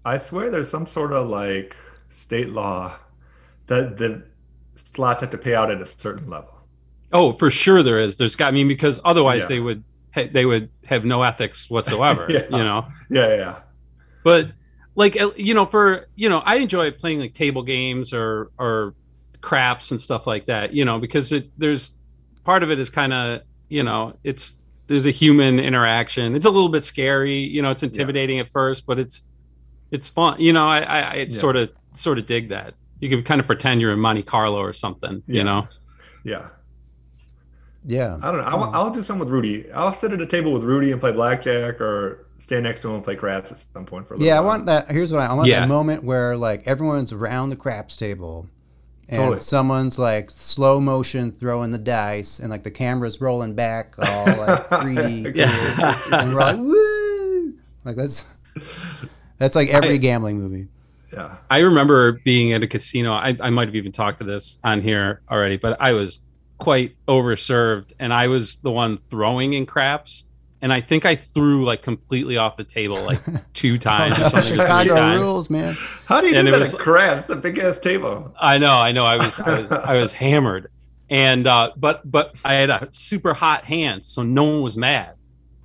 [0.05, 1.77] I swear there's some sort of like
[2.11, 2.97] state law
[3.67, 4.25] that the
[4.75, 6.61] slots have to pay out at a certain level.
[7.13, 8.17] Oh, for sure there is.
[8.17, 9.49] There's got I mean because otherwise Yeah.
[9.49, 12.27] they would they would have no ethics whatsoever.
[12.31, 12.45] Yeah.
[12.45, 12.87] You know.
[13.11, 13.59] Yeah, yeah, yeah.
[14.23, 14.53] but
[14.97, 18.95] like you know for you know i enjoy playing like table games or or
[19.41, 21.99] craps and stuff like that you know because it there's
[22.45, 26.51] part of it is kind of you know it's there's a human interaction it's a
[26.51, 29.25] little bit scary you know it's intimidating at first but it's
[29.91, 31.29] it's fun you know i i, I Yeah.
[31.29, 34.59] sort of sort of dig that you can kind of pretend you're in monte carlo
[34.59, 35.37] or something Yeah.
[35.39, 35.69] you know
[36.25, 36.49] Yeah.
[37.87, 38.19] yeah.
[38.23, 38.47] I don't know.
[38.47, 39.71] I'll, um, I'll do something with Rudy.
[39.73, 42.97] I'll sit at a table with Rudy and play blackjack or stand next to him
[42.97, 44.91] and play craps at some point for a little Yeah, I want that.
[44.91, 45.61] Here's what I, I want Yeah.
[45.61, 48.49] that moment where like everyone's around the craps table,
[49.09, 49.41] and Totally.
[49.41, 54.67] someone's like slow motion throwing the dice, and like the camera's rolling back, all like
[54.69, 58.27] 3D, yeah and we're like woo, like that's
[59.39, 60.69] that's like every I- gambling movie.
[61.13, 61.37] Yeah.
[61.49, 63.13] I remember being at a casino.
[63.13, 66.19] I, I might have even talked to this on here already, but I was
[66.59, 70.25] quite overserved and I was the one throwing in craps.
[70.65, 73.21] And I think I threw like completely off the table like
[73.53, 74.39] two times or something.
[74.39, 75.21] or three Chicago times.
[75.21, 75.77] rules, man.
[76.07, 77.21] How do you And do it that was- at craps?
[77.23, 78.35] It's a big ass table.
[78.41, 79.05] I know, I know.
[79.05, 80.71] I was, I was, I was hammered,
[81.11, 85.17] and uh, but but I had a super hot hand, so no one was mad.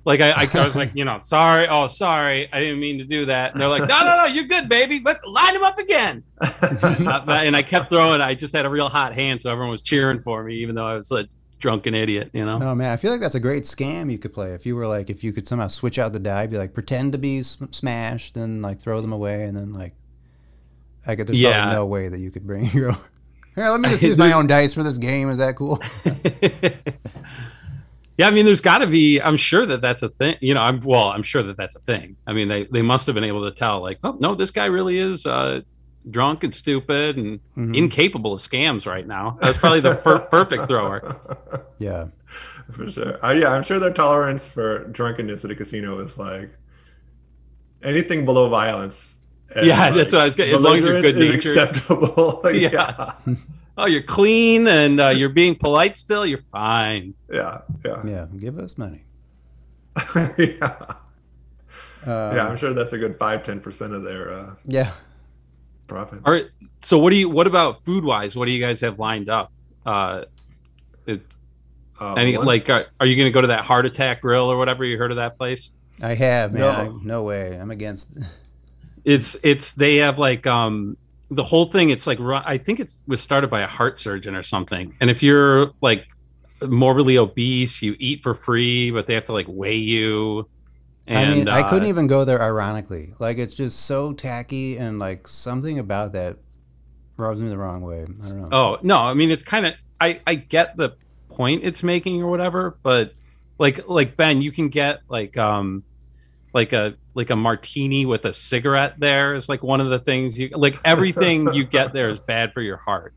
[0.04, 3.04] Like I, I, I was like, you know, sorry, oh sorry, I didn't mean to
[3.04, 3.52] do that.
[3.52, 5.00] And they're like, no, no, no, you're good, baby.
[5.04, 6.24] Let's line him up again.
[6.42, 8.20] Uh, and I kept throwing.
[8.20, 10.86] I just had a real hot hand, so everyone was cheering for me, even though
[10.86, 11.26] I was a
[11.60, 12.30] drunken idiot.
[12.32, 12.58] You know?
[12.60, 14.86] Oh man, I feel like that's a great scam you could play if you were
[14.88, 18.34] like if you could somehow switch out the die, be like pretend to be smashed,
[18.34, 19.94] then like throw them away, and then like
[21.06, 21.28] I could.
[21.28, 21.52] There's Yeah.
[21.62, 22.90] probably no way that you could bring your.
[22.90, 22.98] own.
[23.54, 25.28] Here, let me just use my own dice for this game.
[25.28, 25.80] Is that cool?
[28.16, 29.20] yeah, I mean, there's got to be.
[29.20, 30.36] I'm sure that that's a thing.
[30.40, 31.08] You know, I'm well.
[31.08, 32.16] I'm sure that that's a thing.
[32.26, 34.66] I mean, they they must have been able to tell, like, oh no, this guy
[34.66, 35.62] really is uh,
[36.08, 37.76] drunk and stupid and Mhm.
[37.76, 39.38] incapable of scams right now.
[39.42, 41.16] That's probably the per- perfect thrower.
[41.78, 42.06] Yeah.
[42.72, 43.24] for sure.
[43.24, 46.50] Uh, yeah, I'm sure their tolerance for drunkenness at a casino is like
[47.82, 49.16] anything below violence.
[49.54, 51.34] and, Yeah, that's what I was gonna- as long as you're good-natured.
[51.34, 52.40] acceptable.
[52.52, 53.12] Yeah.
[53.78, 56.26] Oh, you're clean and uh, you're being polite still.
[56.26, 57.14] You're fine.
[57.32, 58.26] yeah, yeah, Yeah.
[58.38, 59.04] Give us money.
[60.38, 60.76] yeah.
[62.06, 64.92] Uh, yeah, I'm sure that's a good five, ten percent of their uh, Yeah.
[65.90, 66.20] Profit.
[66.24, 66.48] All right.
[66.82, 67.28] So, what do you?
[67.28, 68.34] What about food wise?
[68.36, 69.52] What do you guys have lined up?
[69.84, 70.24] Uh,
[71.06, 71.20] it,
[72.00, 74.50] Uh, any once- like, uh, are you going to go to that Heart Attack Grill
[74.50, 74.84] or whatever?
[74.86, 75.70] You heard of that place?
[76.02, 76.60] I have, man.
[76.62, 76.70] No.
[76.70, 77.58] I, no way.
[77.60, 78.16] I'm against.
[79.02, 80.96] It's it's they have like um
[81.30, 81.88] the whole thing.
[81.88, 84.94] It's like I think it was started by a heart surgeon or something.
[85.00, 86.06] And if you're like
[86.60, 90.46] morbidly obese, you eat for free, but they have to like weigh you.
[91.06, 93.14] And I mean, I couldn't uh, even go there ironically.
[93.18, 96.38] Like, it's just so tacky, and like something about that
[97.16, 98.02] rubs me the wrong way.
[98.02, 98.48] I don't know.
[98.52, 100.96] Oh no, I mean it's kind of I I get the
[101.28, 102.78] point it's making or whatever.
[102.82, 103.12] But
[103.58, 105.84] like like Ben, you can get like um
[106.52, 110.38] like a like a martini with a cigarette there is like one of the things
[110.38, 113.14] you like everything you get there is bad for your heart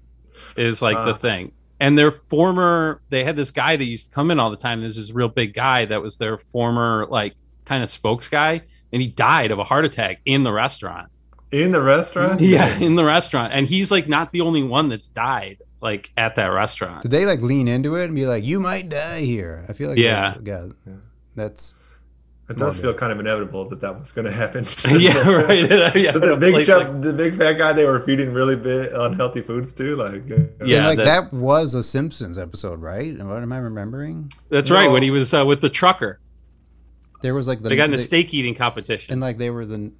[0.55, 1.05] is like uh.
[1.05, 4.51] the thing and their former they had this guy that used to come in all
[4.51, 8.29] the time this is real big guy that was their former like kind of spokes
[8.29, 11.09] guy and he died of a heart attack in the restaurant
[11.51, 15.07] in the restaurant yeah in the restaurant and he's like not the only one that's
[15.07, 18.59] died like at that restaurant did they like lean into it and be like you
[18.59, 20.67] might die here i feel like yeah, yeah.
[21.35, 21.73] that's
[22.49, 24.65] it does feel kind of inevitable that that was going to happen.
[24.99, 25.69] yeah, right.
[25.95, 27.01] yeah, the big chef, like...
[27.01, 29.95] the big fat guy, they were feeding really bit unhealthy foods too.
[29.95, 30.27] Like,
[30.63, 33.17] yeah, and like that, that, was a Simpsons episode, right?
[33.17, 34.31] What am I remembering?
[34.49, 34.75] That's no.
[34.75, 34.91] right.
[34.91, 36.19] When he was uh, with the trucker,
[37.23, 39.65] there was like the, they got in a steak eating competition, and like they were
[39.65, 39.91] the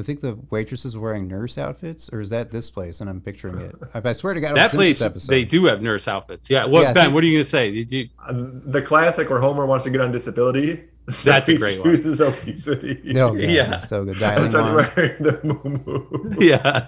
[0.00, 3.00] I think the waitresses wearing nurse outfits, or is that this place?
[3.00, 3.74] And I'm picturing it.
[3.94, 6.48] I swear to God, that place they do have nurse outfits.
[6.48, 6.64] Yeah.
[6.64, 7.04] What yeah, Ben?
[7.04, 7.70] Think, what are you gonna say?
[7.72, 10.84] Did you uh, the classic where Homer wants to get on disability?
[11.10, 12.28] So That's a great chooses one.
[12.28, 13.00] obesity.
[13.04, 13.78] No, yeah, yeah.
[13.80, 14.18] so good.
[14.18, 14.52] Dialing
[16.38, 16.86] yeah,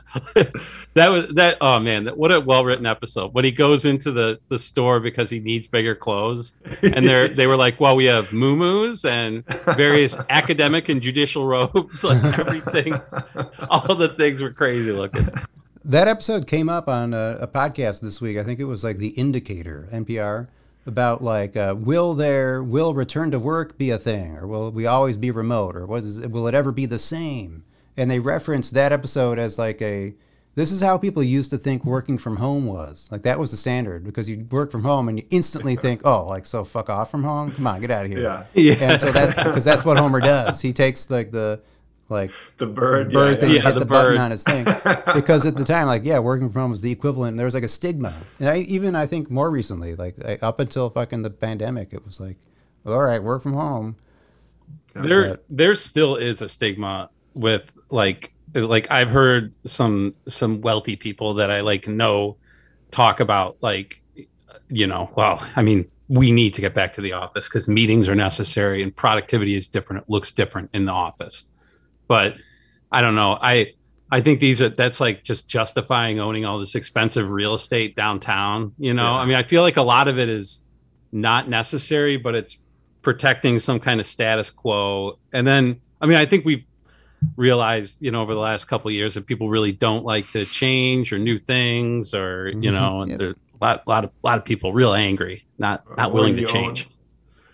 [0.94, 1.56] that was that.
[1.60, 3.34] Oh man, that, what a well written episode.
[3.34, 7.48] When he goes into the the store because he needs bigger clothes, and they they
[7.48, 8.54] were like, well, we have moo
[9.04, 9.44] and
[9.76, 12.94] various academic and judicial robes, like everything.
[13.68, 15.28] All the things were crazy looking.
[15.84, 18.38] That episode came up on a, a podcast this week.
[18.38, 20.46] I think it was like the Indicator, NPR
[20.86, 24.36] about like uh, will there will return to work be a thing?
[24.36, 25.76] Or will we always be remote?
[25.76, 27.64] Or was will it ever be the same?
[27.96, 30.14] And they reference that episode as like a
[30.54, 33.08] this is how people used to think working from home was.
[33.10, 36.26] Like that was the standard because you work from home and you instantly think oh
[36.26, 37.52] like so fuck off from home?
[37.52, 38.20] Come on get out of here.
[38.20, 38.74] Yeah, yeah.
[38.92, 40.60] and so that because that's what homer does.
[40.60, 41.60] He takes like the
[42.10, 43.62] like the bird, bird yeah, thing, yeah.
[43.62, 44.64] hit the, the button on his thing.
[45.14, 47.36] because at the time, like, yeah, working from home was the equivalent.
[47.36, 50.60] There was like a stigma, and I, even I think more recently, like I, up
[50.60, 52.36] until fucking the pandemic, it was like,
[52.86, 53.96] all right, work from home.
[54.94, 60.96] There, but, there still is a stigma with like, like I've heard some some wealthy
[60.96, 62.36] people that I like know
[62.90, 64.02] talk about like,
[64.68, 68.08] you know, well, I mean, we need to get back to the office because meetings
[68.08, 70.02] are necessary and productivity is different.
[70.02, 71.48] It looks different in the office
[72.08, 72.36] but
[72.90, 73.38] I don't know.
[73.40, 73.74] I
[74.10, 78.72] I think these are that's like just justifying owning all this expensive real estate downtown.
[78.78, 79.20] You know, yeah.
[79.20, 80.60] I mean, I feel like a lot of it is
[81.12, 82.62] not necessary, but it's
[83.02, 85.18] protecting some kind of status quo.
[85.32, 86.64] And then, I mean, I think we've
[87.36, 91.12] realized, you know, over the last couple years that people really don't like to change
[91.12, 93.08] or new things, or you mm-hmm.
[93.08, 96.46] know, there's a lot, lot of, lot of people real angry, not not willing to
[96.46, 96.88] change.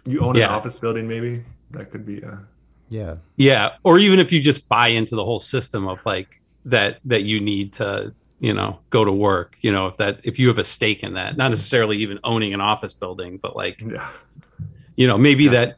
[0.06, 0.44] Own, you own yeah.
[0.44, 2.46] an office building, maybe that could be a
[2.90, 3.16] yeah.
[3.36, 3.76] Yeah.
[3.84, 7.40] Or even if you just buy into the whole system of like that that you
[7.40, 10.64] need to, you know, go to work, you know, if that if you have a
[10.64, 14.10] stake in that, not necessarily even owning an office building, but like yeah.
[14.96, 15.50] you know, maybe yeah.
[15.50, 15.76] that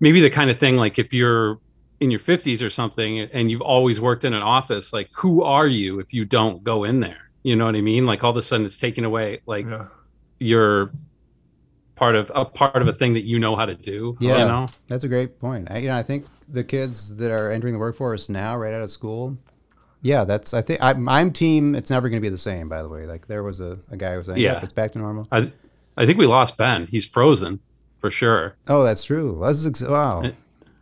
[0.00, 1.58] maybe the kind of thing like if you're
[2.00, 5.66] in your 50s or something and you've always worked in an office, like who are
[5.66, 7.30] you if you don't go in there?
[7.42, 8.06] You know what I mean?
[8.06, 9.86] Like all of a sudden it's taken away like yeah.
[10.38, 10.92] your
[11.94, 14.16] part of a part of a thing that you know how to do.
[14.20, 14.66] Yeah, you know?
[14.88, 15.70] that's a great point.
[15.70, 18.82] I, you know, I think the kids that are entering the workforce now, right out
[18.82, 19.36] of school,
[20.02, 21.74] yeah, that's I think I'm, I'm team.
[21.74, 22.68] It's never going to be the same.
[22.68, 24.92] By the way, like there was a, a guy who was saying, yeah, it's back
[24.92, 25.28] to normal.
[25.30, 25.52] I,
[25.96, 26.88] I think we lost Ben.
[26.90, 27.60] He's frozen
[28.00, 28.56] for sure.
[28.68, 29.42] Oh, that's true.
[29.44, 30.32] Is, wow.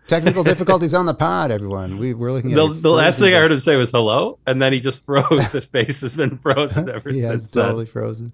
[0.08, 1.98] Technical difficulties on the pod, everyone.
[1.98, 4.60] We we're looking at the, the last thing I heard him say was hello, and
[4.60, 5.52] then he just froze.
[5.52, 7.52] His face has been frozen ever yeah, since.
[7.52, 7.92] totally then.
[7.92, 8.32] frozen.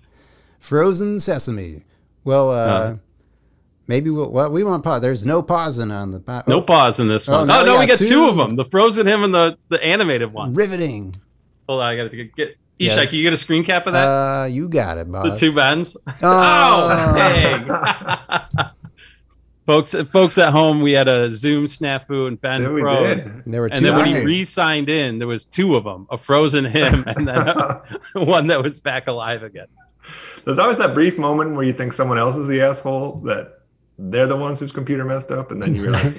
[0.60, 1.82] Frozen sesame.
[2.26, 2.96] Well, uh, uh,
[3.86, 5.00] maybe we'll, well, we want pause.
[5.00, 6.42] There's no pausing on the oh.
[6.48, 7.48] No pause in this one.
[7.48, 8.06] Oh, no, we, we got two.
[8.06, 8.28] two.
[8.28, 8.56] of them.
[8.56, 10.52] The frozen him and the, the animated one.
[10.52, 11.14] Riveting.
[11.68, 12.56] Hold on, I got to get.
[12.80, 13.10] Ishak, yeah.
[13.10, 14.04] you get a screen cap of that?
[14.04, 15.24] Uh, you got it, Bob.
[15.24, 15.96] The two Bens.
[16.06, 18.68] Oh, oh dang.
[19.66, 23.28] folks, folks at home, we had a Zoom snafu and Ben yeah, froze.
[23.46, 26.64] There were and then when he re-signed in, there was two of them: a frozen
[26.64, 27.82] him and then a,
[28.14, 29.68] one that was back alive again.
[30.46, 33.62] There's always that brief moment where you think someone else is the asshole that
[33.98, 36.16] they're the ones whose computer messed up, and then you realize.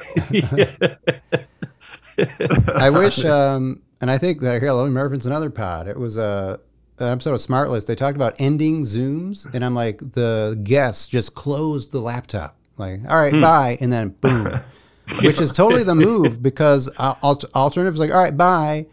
[2.76, 5.88] I wish, um, and I think that here, let me reference another pod.
[5.88, 6.60] It was a
[7.00, 7.86] an episode of Smartless.
[7.86, 12.58] They talked about ending Zooms, and I'm like, the guests just closed the laptop.
[12.78, 13.42] Like, all right, hmm.
[13.42, 14.60] bye, and then boom.
[15.22, 18.88] Which is totally the move because uh, alternatives like, all right, bye,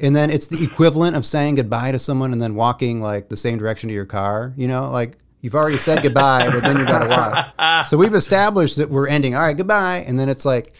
[0.00, 3.36] and then it's the equivalent of saying goodbye to someone and then walking like the
[3.36, 4.52] same direction to your car.
[4.56, 7.86] You know, like you've already said goodbye, but then you got to walk.
[7.86, 9.34] So we've established that we're ending.
[9.34, 10.74] All right, goodbye, and then it's like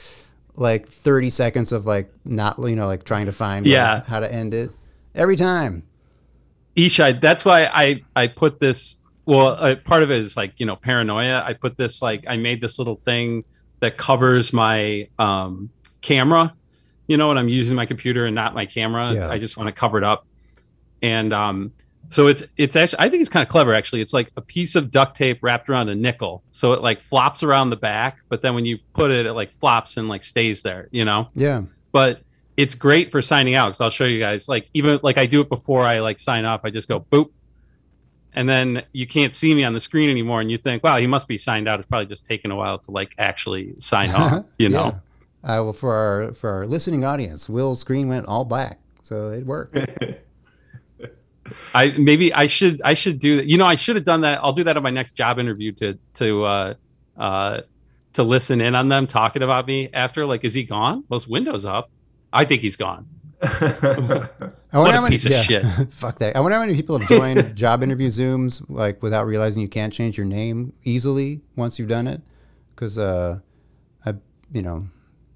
[0.56, 4.20] like 30 seconds of like not you know like trying to find yeah like, how
[4.20, 4.70] to end it
[5.14, 5.84] every time.
[6.76, 10.66] Ishai, that's why I I put this well, uh, part of it is like you
[10.66, 11.42] know paranoia.
[11.44, 13.44] I put this like I made this little thing
[13.80, 16.54] that covers my um, camera.
[17.10, 19.28] You know, when I'm using my computer and not my camera, Yeah.
[19.28, 20.26] I just want to cover it up.
[21.02, 21.72] And um,
[22.08, 24.00] so it's it's actually I think it's kind of clever actually.
[24.00, 27.42] It's like a piece of duct tape wrapped around a nickel, so it like flops
[27.42, 28.18] around the back.
[28.28, 30.88] But then when you put it, it like flops and like stays there.
[30.92, 31.62] You know Yeah.
[31.92, 32.22] but
[32.56, 34.48] it's great for signing out because I'll show you guys.
[34.48, 36.60] Like even like I do it before I like sign up.
[36.64, 37.30] I just go boop,
[38.34, 41.06] and then you can't see me on the screen anymore, and you think, wow, he
[41.06, 41.80] must be signed out.
[41.80, 44.46] It's probably just taken a while to like actually sign off.
[44.58, 44.94] You know, Yeah.
[45.42, 49.46] Uh, well, for our for our listening audience, Will's screen went all black, so it
[49.46, 49.76] worked.
[51.74, 53.46] I maybe I should I should do that.
[53.46, 54.38] You know, I should have done that.
[54.42, 56.74] I'll do that on my next job interview to to uh
[57.16, 57.60] uh
[58.12, 60.26] to listen in on them talking about me after.
[60.26, 61.04] Like, is he gone?
[61.08, 61.90] Was Windows up?
[62.32, 63.06] I think he's gone.
[63.42, 64.30] I What
[64.72, 65.64] wonder a how many- piece of shit.
[65.92, 66.36] Fuck that.
[66.36, 69.92] I wonder how many people have joined job interview Zooms like without realizing you can't
[69.92, 72.20] change your name easily once you've done it.
[72.74, 73.38] Because uh,
[74.04, 74.14] I,
[74.52, 74.88] you know,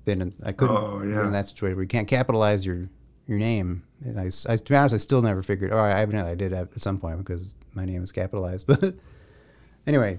[0.04, 1.16] been in, I couldn't Oh, yeah.
[1.16, 2.88] been in that situation where you can't capitalize your
[3.26, 3.82] your name.
[4.04, 5.72] And I, s- I- to be honest, I still never figured.
[5.72, 8.66] Oh, I evidently I did at some point because my name is capitalized.
[8.80, 8.94] But
[9.86, 10.18] anyway,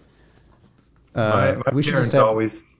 [1.15, 2.23] my uh, my we parents just have.
[2.25, 2.77] always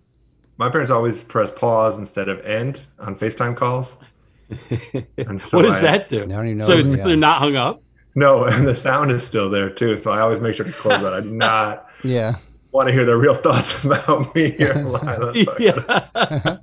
[0.58, 3.96] my parents always press pause instead of end on FaceTime calls.
[5.18, 6.24] And so what does I- that do?
[6.24, 7.82] I don't even know So it's, they're not hung up.
[8.16, 9.98] No, and the sound is still there too.
[9.98, 11.14] So I always make sure to close that.
[11.14, 12.36] I do not yeah.
[12.72, 15.36] want to hear their real thoughts about me here live.
[15.60, 16.58] yeah.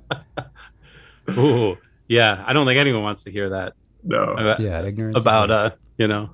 [1.31, 2.43] Ooh, yeah.
[2.45, 4.23] I don't think anyone wants to hear that No.
[4.23, 4.81] about, Yeah.
[4.83, 5.15] Ignorance.
[5.21, 6.31] about uh, you know,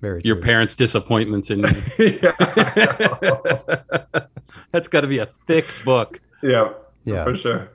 [0.00, 0.44] very your true.
[0.44, 1.66] parents' disappointments in you.
[1.98, 2.32] yeah.
[2.38, 3.18] I
[4.14, 4.22] know.
[4.72, 6.20] That's got to be a thick book.
[6.42, 6.72] yeah.
[7.04, 7.24] Yeah.
[7.24, 7.70] For sure.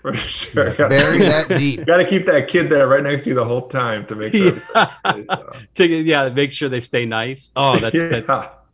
[0.00, 0.74] For sure.
[0.76, 1.84] Bury that deep.
[1.86, 4.34] Got to keep that kid there right next to you the whole time to make
[4.34, 4.62] sure.
[4.74, 4.90] yeah.
[5.26, 7.50] So, To- yeah, make sure they stay nice.
[7.56, 8.20] Oh, that's yeah.
[8.20, 8.64] that,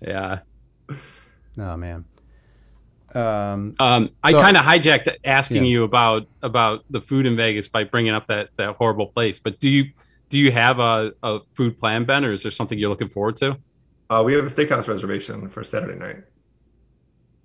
[0.00, 0.38] yeah.
[1.58, 2.04] Oh man.
[3.16, 5.70] Um, Um, I So- kind of hijacked asking Yeah.
[5.70, 9.38] you about about the food in Vegas by bringing up that that horrible place.
[9.38, 9.86] But do you
[10.28, 13.36] do you have a, a food plan, Ben, or is there something you're looking forward
[13.38, 13.56] to?
[14.10, 16.24] Uh, we have a steakhouse reservation for Saturday night.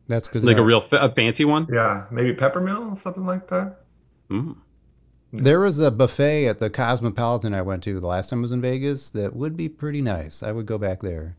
[0.08, 0.42] that's good.
[0.42, 1.68] to Like a real fa- a fancy one?
[1.72, 3.82] Yeah, maybe peppermill, or something like that.
[4.30, 4.58] Mm.
[5.32, 8.52] There was a buffet at the Cosmopolitan I went to the last time I was
[8.52, 10.44] in Vegas that would be pretty nice.
[10.44, 11.38] I would go back there.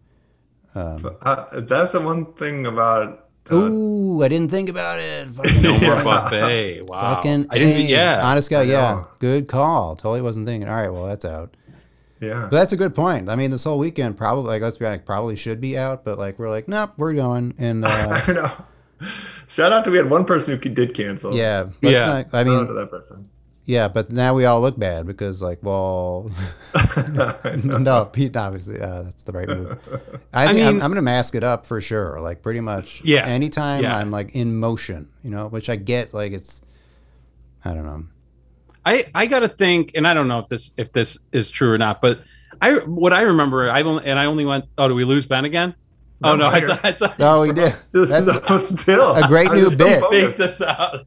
[0.74, 3.28] Um, Uh, that's the one thing about.
[3.50, 5.26] Uh, ooh, I didn't think about it.
[5.34, 6.82] Fucking, No more buffet.
[6.86, 7.16] Wow.
[7.16, 7.88] fucking I didn't.
[7.88, 8.20] Yeah.
[8.22, 9.04] Honest guy, yeah.
[9.18, 9.96] Good call.
[9.96, 10.68] Totally wasn't thinking.
[10.68, 11.56] All right, well that's out.
[12.20, 12.42] yeah.
[12.50, 13.28] But that's a good point.
[13.28, 16.18] I mean, this whole weekend probably, like, let's be honest, probably should be out, but
[16.18, 17.54] like we're like, nope, we're going.
[17.58, 18.52] And uh, I know.
[19.48, 21.34] Shout out to we had one person who did cancel.
[21.34, 21.90] yeah, Yeah.
[21.90, 23.28] not- I Shout out mean, to that person.
[23.72, 26.30] Yeah, but now we all look bad because like, well,
[27.64, 29.78] no, Pete, obviously, uh, that's the right move.
[30.32, 32.20] I, I think I'm, mean- I'm going to mask it up for sure.
[32.20, 33.02] Like, pretty much.
[33.02, 33.24] Yeah.
[33.26, 33.96] Anytime Yeah.
[33.96, 36.12] I'm like in motion, you know, which I get.
[36.12, 36.60] Like, it's,
[37.64, 38.04] I don't know.
[38.84, 41.78] I I gotta think, and I don't know if this if this is true or
[41.78, 42.20] not, but
[42.60, 44.64] I what I remember, I only and I only went.
[44.76, 45.74] Oh, do we lose Ben again?
[46.24, 47.72] oh no, I thought, I thought Oh, he did.
[47.74, 50.02] This That's is still a great I new bit.
[50.10, 51.06] fake this out.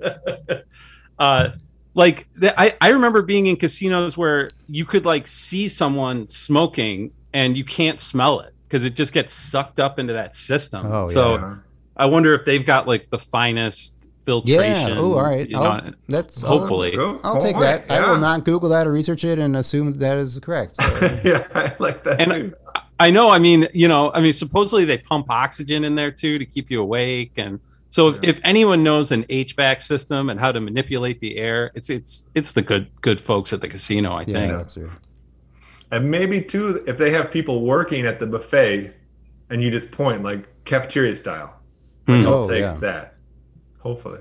[1.19, 1.49] uh,
[1.95, 7.57] like I, I remember being in casinos where you could like see someone smoking and
[7.57, 10.85] you can't smell it because it just gets sucked up into that system.
[10.85, 11.55] Oh, so Yeah.
[11.97, 14.89] I wonder if they've got like the finest filtration.
[14.89, 14.95] Yeah.
[14.97, 15.47] Oh, all right.
[15.49, 16.95] you know, that's I'll- hopefully.
[16.97, 17.85] I'll, take that.
[17.85, 20.75] it, I will not Google that or research it and assume that, that is correct.
[20.75, 22.19] So, yeah, I like that.
[22.19, 22.53] And- too.
[22.97, 23.29] I know.
[23.29, 26.71] I mean, you know, I mean, supposedly they pump oxygen in there too to keep
[26.71, 27.33] you awake.
[27.35, 28.29] And so, if, Yeah.
[28.31, 32.51] if anyone knows an HVAC system and how to manipulate the air, it's it's it's
[32.53, 34.13] the good good folks at the casino.
[34.13, 34.37] I think.
[34.37, 34.57] yeah, think.
[34.57, 34.91] that's true.
[35.91, 38.93] And maybe too, if they have people working at the buffet,
[39.49, 41.59] and you just point like cafeteria style,
[42.07, 42.25] Hmm.
[42.27, 42.77] I'll Oh, take yeah.
[42.81, 43.15] that.
[43.79, 44.19] Hopefully,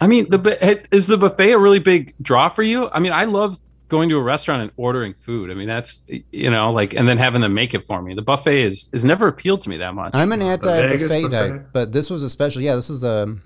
[0.00, 2.88] I mean, the is the buffet a really big draw for you?
[2.90, 3.58] I mean, I love
[3.90, 5.50] going to a restaurant and ordering food.
[5.50, 8.14] I mean, that's you know, like, and then having them make it for me.
[8.14, 10.14] The buffet is is never appealed to me that much.
[10.14, 11.48] I'm an anti Vegas buffet buffet?
[11.48, 12.62] type, but this was a special.
[12.62, 13.36] Yeah, this is a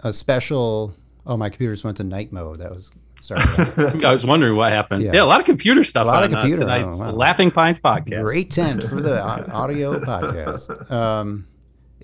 [0.00, 0.94] a special.
[1.26, 2.58] Oh, my computer just went to night mode.
[2.58, 3.40] That was sorry.
[4.04, 5.02] I was wondering what happened.
[5.02, 5.12] Yeah.
[5.14, 7.12] Yeah, a lot of computer stuff A lot on of uh, computer, tonight's oh, wow.
[7.12, 8.24] Laughing Pines podcast.
[8.24, 10.90] Great tent for the audio podcast.
[10.90, 11.46] Um,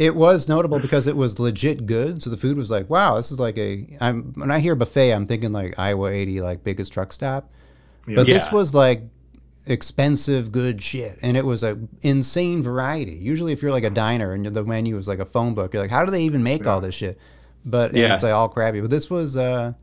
[0.00, 2.22] it was notable because it was legit good.
[2.22, 3.86] So the food was like, wow, this is like a.
[4.00, 7.50] I'm when I hear buffet, I'm thinking like Iowa 80, like biggest truck stop.
[8.06, 9.02] But this was like
[9.66, 14.32] expensive good shit and it was a insane variety usually if you're like a diner
[14.32, 16.66] and the menu is like a phone book you're like how do they even make
[16.66, 17.18] all this shit
[17.64, 18.14] but Yeah.
[18.14, 19.74] it's like all crappy but this was uh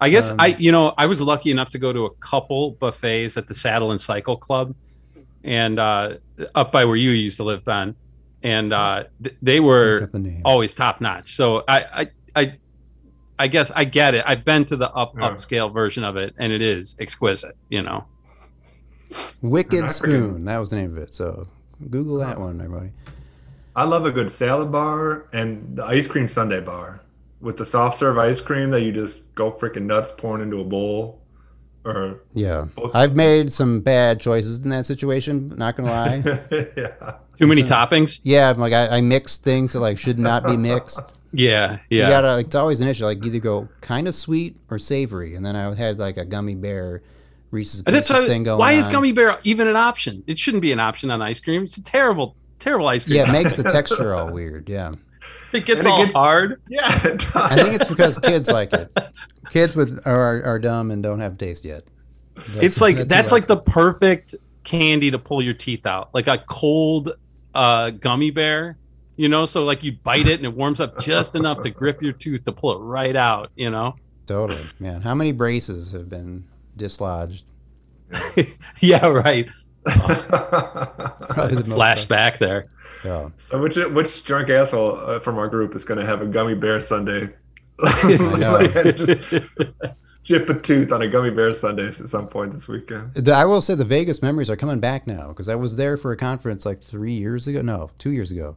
[0.00, 2.70] I guess Um, I, you know, I was lucky enough to go to a couple
[2.70, 4.74] buffets at the Saddle and Cycle Club,
[5.44, 6.14] and uh,
[6.54, 7.94] up by where you used to live, Ben,
[8.42, 11.34] and uh, th- they were the always top notch.
[11.34, 12.58] So I, I, I,
[13.38, 14.24] I guess I get it.
[14.26, 15.30] I've been to the up Yeah.
[15.30, 17.56] upscale version of it, and it is exquisite.
[17.68, 18.04] You know.
[19.42, 20.44] Wicked Spoon.
[20.44, 21.14] That was the name of it.
[21.14, 21.48] So
[21.90, 22.92] Google that one, everybody.
[23.74, 27.02] I love a good salad bar and the ice cream sundae bar
[27.40, 30.64] with the soft serve ice cream that you just go freaking nuts pouring into a
[30.64, 31.19] bowl.
[31.84, 35.48] Or Yeah, Both- I've made some bad choices in that situation.
[35.56, 36.16] Not gonna lie.
[36.76, 38.20] yeah, Too many toppings.
[38.24, 41.16] yeah, I'm like I, I mixed things that like should not be mixed.
[41.32, 42.04] Yeah, yeah.
[42.04, 43.04] You gotta like it's always an issue.
[43.04, 46.54] Like either go kind of sweet or savory, and then I had like a gummy
[46.54, 47.02] bear
[47.50, 48.58] Reese's And that's Pieces why, thing going.
[48.58, 48.92] why is on.
[48.92, 50.22] gummy bear even an option?
[50.26, 51.62] It shouldn't be an option on ice cream.
[51.62, 53.16] It's a terrible, terrible ice cream.
[53.16, 54.68] Yeah, it makes the texture all weird.
[54.68, 54.92] Yeah,
[55.54, 56.60] it gets And it all gets- hard.
[56.68, 57.06] yeah.
[57.06, 57.34] it does.
[57.36, 58.94] I think it's because kids like it.
[59.50, 61.84] Kids with are are dumb and don't have taste yet.
[62.34, 64.34] That's- it's like that's, what like the perfect
[64.64, 67.12] candy to pull your teeth out, like a cold
[67.54, 68.76] uh, gummy bear.
[69.16, 72.00] You know, so like you bite it and it warms up just enough to grip
[72.00, 73.50] your tooth to pull it right out.
[73.54, 73.96] You know.
[74.26, 75.02] totally man.
[75.02, 76.44] How many braces have been
[76.76, 77.44] dislodged?
[78.80, 79.48] yeah, right.
[79.84, 81.64] Probably the.
[81.66, 82.66] Flashback there.
[83.04, 83.30] Yeah.
[83.38, 86.54] so which which drunk asshole uh, from our group is going to have a gummy
[86.54, 87.28] bear sundae?
[88.96, 89.46] just
[90.22, 93.14] chip a tooth on a gummy bear sundae at some point this weekend.
[93.14, 95.96] The- I will say the Vegas memories are coming back now because I was there
[95.96, 97.62] for a conference like three years ago.
[97.62, 98.56] No, two years ago.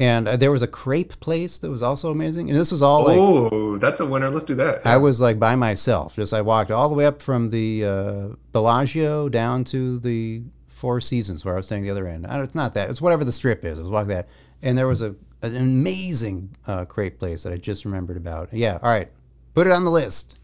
[0.00, 2.48] And uh, there was a crepe place that was also amazing.
[2.48, 4.30] And this was all like, oh, that's a winner.
[4.30, 4.86] Let's do that.
[4.86, 6.14] I was like by myself.
[6.14, 11.00] Just I walked all the way up from the uh, Bellagio down to the Four
[11.00, 12.26] Seasons where I was staying the other end.
[12.30, 12.90] It's not that.
[12.90, 13.80] It's whatever the strip is.
[13.80, 14.28] I was walking that.
[14.62, 18.52] And there was a an amazing uh, crepe place that I just remembered about.
[18.52, 18.78] Yeah.
[18.82, 19.08] All right.
[19.54, 20.38] Put it on the list.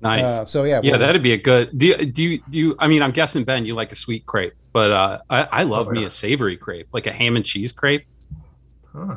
[0.00, 0.24] Nice.
[0.24, 0.80] Uh, so yeah.
[0.82, 1.76] yeah, well, that'd be a good.
[1.78, 4.24] Do you, do you, do you, I mean, I'm guessing Ben, you like a sweet
[4.24, 6.06] crepe, but uh, I, I love Oh, me yeah.
[6.06, 8.06] a savory crepe, like a ham and cheese crepe.
[8.92, 9.16] Huh.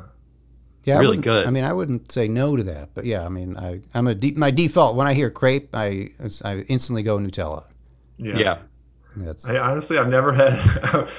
[0.83, 1.47] Yeah, I Really wouldn't- good.
[1.47, 4.15] I mean, I wouldn't say no to that, but yeah, I mean, I, I'm a
[4.15, 6.09] de- my default when I hear crepe, I
[6.43, 7.63] I instantly go Nutella.
[8.17, 8.37] Yeah.
[8.37, 8.57] Yeah.
[9.15, 10.53] That's I honestly, I've never had.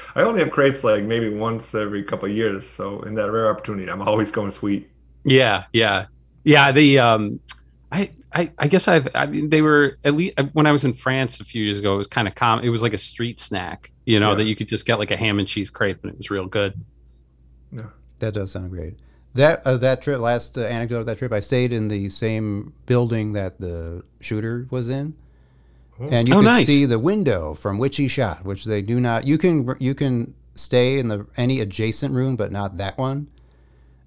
[0.15, 2.67] I only have crepes like maybe once every couple of years.
[2.67, 4.89] So in that rare opportunity, I'm always going sweet.
[5.25, 6.07] Yeah, yeah,
[6.45, 6.73] yeah.
[6.73, 7.41] The um,
[7.93, 9.09] I, I, I guess I've.
[9.15, 11.95] I mean, they were at least when I was in France a few years ago.
[11.95, 12.65] It was kind of common.
[12.65, 14.37] It was like a street snack, you know, Yeah.
[14.37, 16.47] that you could just get like a ham and cheese crepe, and it was real
[16.47, 16.75] good.
[17.71, 17.87] Yeah.
[18.21, 18.95] that does sound great.
[19.35, 22.73] That uh, that trip, last uh, anecdote of that trip, I stayed in the same
[22.87, 25.15] building that the shooter was in,
[25.99, 26.67] and you Oh, could nice.
[26.67, 29.27] see the window from which he shot, which they do not.
[29.27, 33.29] You can you can stay in the any adjacent room, but not that one.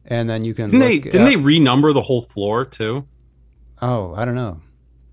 [0.06, 0.70] And then you can.
[0.70, 1.00] Didn't they?
[1.00, 3.06] Didn't they renumber the whole floor too?
[3.82, 4.62] Oh, I don't know.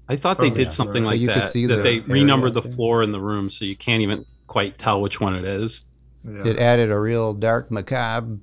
[0.08, 0.70] I thought they Oh, did yeah.
[0.70, 1.50] something But like you could that.
[1.50, 4.26] see that the they renumbered the out floor in the room, so you can't even
[4.46, 5.80] quite tell which one it is.
[6.24, 6.46] Yeah.
[6.46, 8.38] It added a real dark, macabre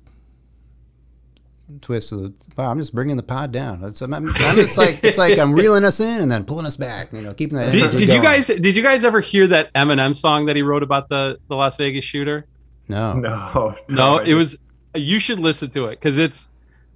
[1.80, 2.34] twist of the.
[2.56, 3.82] Wow, I'm just bringing the pod down.
[3.84, 6.76] It's, I'm, I'm just like it's like I'm reeling us in and then pulling us
[6.76, 7.12] back.
[7.12, 7.72] You know, keeping that.
[7.72, 8.46] Did, energy did you guys?
[8.48, 11.76] Did you guys ever hear that Eminem song that he wrote about the the Las
[11.76, 12.46] Vegas shooter?
[12.88, 13.14] No.
[13.14, 14.56] no, No, I it was.
[14.94, 16.48] You should listen to it because it's.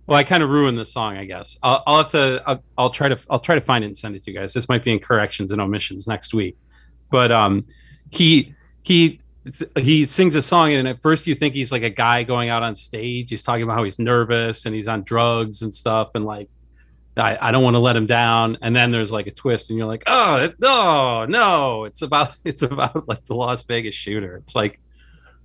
[0.07, 1.57] Well, I kind of ruined the song, I guess.
[1.63, 2.43] I'll, I'll have to.
[2.47, 3.19] I'll, I'll try to.
[3.31, 4.53] I'll try to find it and send it to you guys.
[4.53, 6.59] This might be in corrections and omissions next week,
[7.11, 7.65] but um,
[8.11, 9.21] he he
[9.77, 12.63] he sings a song and at first you think he's like a guy going out
[12.63, 13.31] on stage.
[13.31, 16.49] He's talking about how he's nervous and he's on drugs and stuff and like.
[17.17, 19.79] I, I don't want to let him down, and then there's like a twist, and
[19.79, 24.39] you're like, oh no, no, it's about it's about like the Las Vegas shooter.
[24.39, 24.81] It's like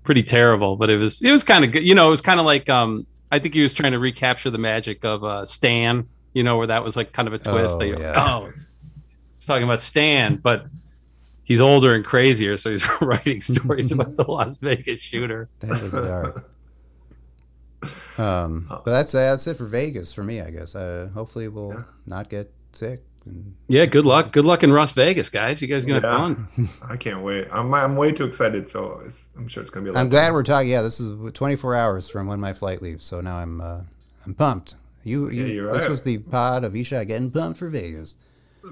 [0.04, 1.84] pretty terrible, but it was it was kind of good.
[1.84, 4.50] You know, it was kind of like um I think he was trying to recapture
[4.50, 7.76] the magic of uh Stan, you know, where that was like kind of a twist.
[7.76, 8.68] Oh, that you're like, oh, it's,
[9.38, 10.66] it's talking about Stan, but
[11.50, 15.50] he's older and crazier, so he's writing stories about the Las Vegas shooter.
[15.60, 16.50] That is dark.
[18.18, 20.76] Um, but that's that's it for Vegas for me, I guess.
[20.76, 21.84] Uh, hopefully, we'll Yeah.
[22.06, 23.02] not get sick.
[23.26, 24.34] And Yeah, good luck.
[24.34, 25.62] Good luck in Las Vegas, guys.
[25.62, 26.28] You guys gonna Yeah.
[26.28, 26.70] have fun.
[26.84, 27.48] I can't wait.
[27.52, 28.68] I'm I'm way too excited.
[28.68, 29.92] So it's, I'm sure it's gonna be.
[29.92, 30.34] A lot I'm glad fun.
[30.34, 30.70] we're talking.
[30.70, 33.82] Yeah, this is 24 hours from when my flight leaves, so now I'm uh,
[34.26, 34.76] I'm pumped.
[35.06, 35.90] You, you Yeah, you're this right.
[35.92, 38.16] was the pod of Ishai getting pumped for Vegas.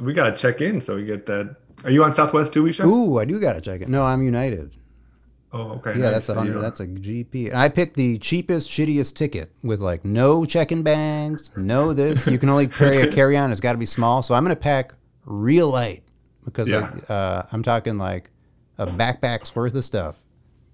[0.01, 1.55] we gotta check in so we get that.
[1.83, 2.85] Are you on Southwest too, Ishai?
[2.85, 3.87] Ooh, I do gotta check it.
[3.89, 4.71] No, I'm United.
[5.53, 5.91] Oh, okay.
[5.91, 6.11] Yeah, nice.
[6.11, 6.59] that's a So hundred.
[6.59, 7.47] That's a GP.
[7.49, 12.27] And I picked the cheapest, shittiest ticket with like no check-in bags, no this.
[12.27, 13.51] You can only carry a carry-on.
[13.51, 14.21] It's got to be small.
[14.23, 14.93] So I'm gonna pack
[15.25, 16.03] real light
[16.43, 16.91] because Yeah.
[17.07, 18.29] I, uh, I'm talking like
[18.77, 20.19] a backpack's worth of stuff.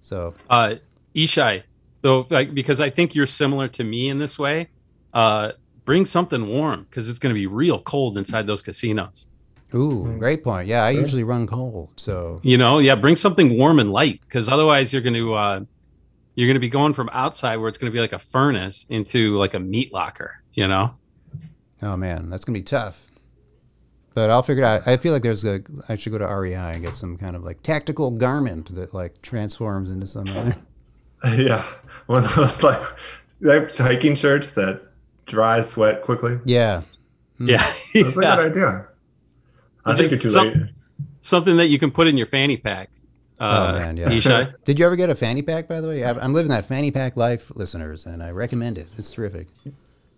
[0.01, 0.75] So Uh
[1.15, 1.63] Ishai,
[2.01, 4.69] though like because I think you're similar to me in this way,
[5.13, 5.51] uh
[5.85, 9.27] bring something warm because it's gonna be real cold inside those casinos.
[9.75, 10.67] Ooh, great point.
[10.67, 14.47] Yeah, I usually run cold, so You know, yeah, bring something warm and light because
[14.49, 15.59] otherwise you're going to uh,
[16.35, 18.85] you're going to be going from outside where it's going to be like a furnace
[18.89, 20.41] into like a meat locker.
[20.53, 20.93] You know.
[21.81, 23.09] oh man, that's gonna be tough.
[24.13, 24.87] But I'll figure it out.
[24.87, 25.61] I feel like there's a.
[25.89, 29.21] I should go to REI and get some kind of like tactical garment that like
[29.23, 30.55] transforms into some other.
[31.35, 31.65] yeah,
[32.05, 32.81] one of those like
[33.41, 34.81] like hiking shirts that
[35.25, 36.39] dry sweat quickly.
[36.45, 36.81] Yeah,
[37.39, 37.57] Yeah.
[37.95, 38.09] That's Yeah.
[38.09, 38.87] a good idea.
[39.85, 40.57] I think you're too some- late.
[41.21, 42.89] Something that you can put in your fanny pack.
[43.39, 44.09] Uh, Oh, man, yeah.
[44.09, 44.53] Ishai.
[44.65, 45.67] Did you ever get a fanny pack?
[45.69, 48.87] By the way, I- I'm living that fanny pack life, listeners, and I recommend it.
[48.97, 49.47] It's terrific.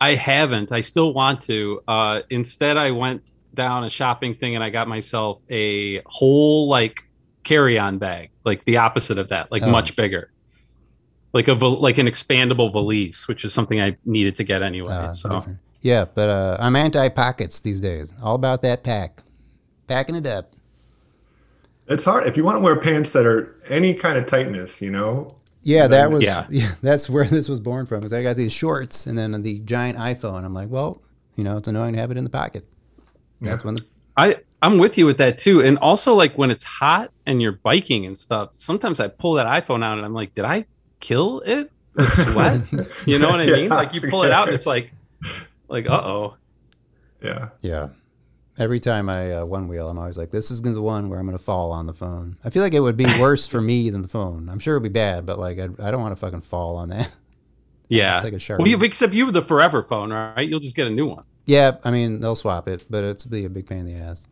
[0.01, 0.71] I haven't.
[0.71, 1.81] I still want to.
[1.87, 7.07] Uh, instead, I went down a shopping thing and I got myself a whole like
[7.43, 9.69] carry-on bag, like the opposite of that, like Oh.
[9.71, 10.31] much bigger,
[11.33, 14.91] like a like an expandable valise, which is something I needed to get anyway.
[14.93, 15.59] Uh, so different.
[15.81, 18.13] yeah, but uh, I'm anti pockets these days.
[18.21, 19.21] All about that pack,
[19.87, 20.53] packing it up.
[21.87, 24.81] It's hard if you want to wear pants that are any kind of tightness.
[24.81, 25.29] You know,
[25.61, 26.47] Yeah, that was Yeah.
[26.49, 26.71] yeah.
[26.81, 27.99] That's where this was born from.
[27.99, 30.43] Because I got these shorts and then the giant iPhone.
[30.43, 31.01] I'm like, well,
[31.35, 32.65] you know, it's annoying to have it in the pocket.
[33.41, 33.85] That's when the
[34.17, 35.61] I I'm with you with that too.
[35.61, 39.45] And also like when it's hot and you're biking and stuff, sometimes I pull that
[39.45, 40.65] iPhone out and I'm like, did I
[40.99, 42.63] kill it with sweat?
[43.05, 43.69] you know what I Yeah, mean?
[43.69, 44.91] Like you pull it out and it's like
[45.67, 46.37] like uh oh.
[47.21, 47.49] yeah.
[47.61, 47.89] yeah.
[48.57, 51.25] Every time I uh, one wheel, I'm always like, this is the one where I'm
[51.25, 52.37] going to fall on the phone.
[52.43, 54.47] I feel like it would be worse for me than the phone.
[54.49, 56.89] I'm sure it'd be bad, but like, I'd, I don't want to fucking fall on
[56.89, 57.11] that.
[57.87, 58.15] Yeah.
[58.15, 58.59] It's like a shark.
[58.59, 60.49] Well, you, except you have the forever phone, right?
[60.49, 61.23] You'll just get a new one.
[61.45, 64.27] Yeah, I mean, they'll swap it, but it's be a big pain in the ass.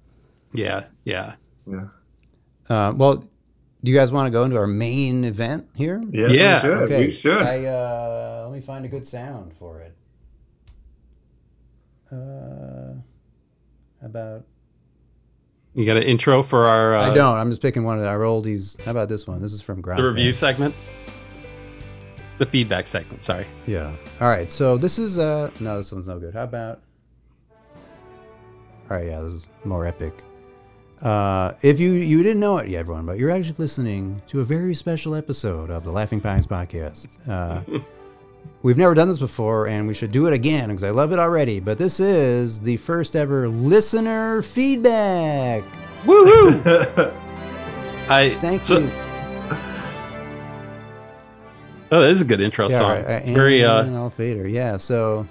[0.54, 1.36] Yeah, yeah.
[1.68, 1.88] Yeah.
[2.68, 3.18] Uh, well,
[3.84, 6.02] do you guys want to go into our main event here?
[6.10, 6.78] Yeah, Yeah, we should.
[6.84, 7.06] Okay.
[7.06, 7.44] We should.
[7.44, 9.96] I uh, let me find a good sound for it.
[12.12, 12.94] Uh,
[14.04, 14.44] about
[15.74, 17.38] You got an intro for our uh, I don't.
[17.38, 18.80] I'm just picking one of our oldies.
[18.82, 19.42] How about this one?
[19.42, 20.00] This is from Ground.
[20.00, 20.76] the review segment,
[22.38, 23.24] the feedback segment.
[23.24, 23.48] Sorry.
[23.68, 23.96] Yeah.
[24.22, 24.52] All right.
[24.52, 26.34] So this is uh no, this one's no good.
[26.34, 26.82] How about?
[28.90, 29.08] All right.
[29.08, 30.14] Yeah, this is more epic.
[31.02, 34.44] Uh, if you you didn't know it yet, everyone, but you're actually listening to a
[34.44, 37.18] very special episode of the Laughing Pines podcast.
[37.28, 37.62] Uh,
[38.64, 41.20] we've never done this before, and we should do it again because I love it
[41.20, 41.60] already.
[41.60, 45.64] But this is the first ever listener feedback.
[46.06, 46.26] Woo
[48.10, 48.92] I Thank so- you.
[51.92, 52.90] Oh, that is a good intro Yeah, song.
[52.90, 54.48] right, It's very uh, and Alf Vader.
[54.48, 54.78] Yeah.
[54.78, 55.28] So.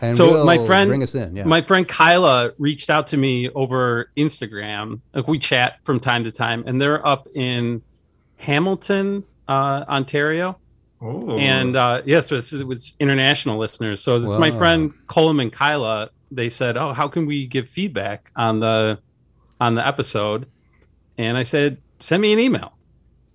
[0.00, 1.36] And So my Will friend- bring us in.
[1.36, 1.44] Yeah.
[1.44, 5.00] My friend Kyla reached out to me over Instagram.
[5.12, 7.82] Like we chat from time to time, and they're up in
[8.36, 10.56] Hamilton, uh, Ontario.
[11.02, 11.38] Ooh.
[11.38, 14.02] And uh, yes, it's, was international listeners.
[14.02, 16.10] So this is my friend Colum and Kyla.
[16.30, 18.98] They said, "Oh, how can we give feedback on the
[19.60, 20.46] on the episode?"
[21.16, 22.72] And I said, "Send me an email."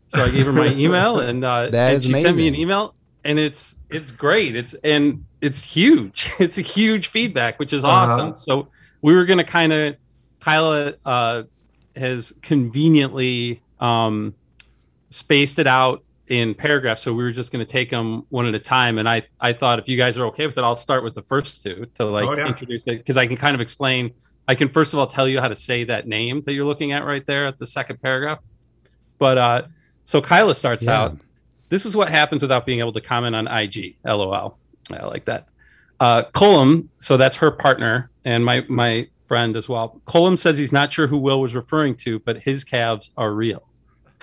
[0.10, 2.94] So I gave her my email, and uh, and she sent me an email,
[3.24, 4.56] and it's it's great.
[4.56, 6.32] It's and it's huge.
[6.40, 7.94] It's a huge feedback, which is Uh-huh.
[7.94, 8.36] awesome.
[8.36, 8.68] So
[9.02, 9.96] we were gonna kind of
[10.42, 11.44] Kyla uh,
[11.96, 14.36] has conveniently um,
[15.10, 18.56] spaced it out in paragraphs, so we were just going to take them one at
[18.56, 18.98] a time.
[18.98, 21.22] And I I thought if you guys are okay with it, I'll start with the
[21.22, 22.48] first two to like Oh, yeah.
[22.48, 24.12] introduce it because I can kind of explain.
[24.48, 26.92] I can first of all tell you how to say that name that you're looking
[26.94, 28.40] at right there at the second paragraph.
[29.18, 29.62] But uh,
[30.06, 31.02] so Kyla starts Yeah.
[31.02, 31.18] out.
[31.70, 33.98] This is what happens without being able to comment on IG.
[34.06, 34.58] LOL.
[34.92, 35.48] I like that.
[36.00, 40.02] Uh, Colum, so that's her partner and my my friend as well.
[40.06, 43.64] Colum says he's not sure who Will was referring to, but his calves are real.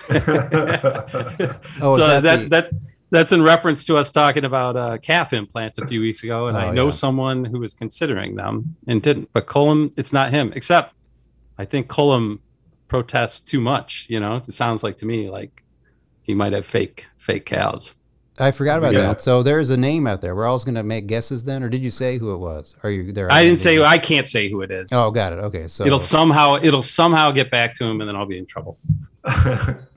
[1.81, 2.71] Oh, so that that, the- that
[3.09, 6.55] that's in reference to us talking about uh, calf implants a few weeks ago, and
[6.55, 6.91] Oh, I know yeah.
[6.91, 9.29] someone who was considering them and didn't.
[9.33, 10.53] But Colum, it's not him.
[10.55, 10.93] Except,
[11.57, 12.39] I think Colum
[12.87, 14.05] protests too much.
[14.09, 15.63] You know, it sounds like to me like
[16.23, 17.95] he might have fake fake calves.
[18.39, 19.01] I forgot about Yeah.
[19.01, 19.21] that.
[19.21, 20.33] So there's a name out there.
[20.33, 22.77] We're all going to make guesses then, or did you say who it was?
[22.81, 23.29] Are you there?
[23.29, 23.83] I didn't say.
[23.83, 24.93] I can't say who it is.
[24.93, 25.39] Oh, got it.
[25.39, 28.45] Okay, so It'll somehow it'll somehow get back to him, and then I'll be in
[28.45, 28.77] trouble.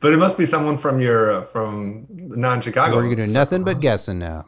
[0.00, 2.96] but it must be someone from your uh, from non-Chicago.
[2.96, 4.46] we're going to do nothing but guessing now.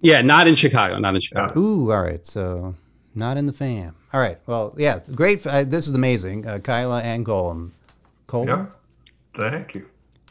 [0.00, 0.98] Yeah, not in Chicago.
[0.98, 1.58] Not in Chicago.
[1.58, 2.24] Ooh, all right.
[2.26, 2.74] So
[3.14, 3.94] not in the fam.
[4.12, 4.38] All right.
[4.46, 5.46] Well, yeah, great.
[5.46, 6.46] Uh, this is amazing.
[6.46, 7.70] Uh, Kyla and Colm.
[8.26, 8.46] Colm.
[8.46, 8.66] Yeah.
[9.34, 9.88] Thank you.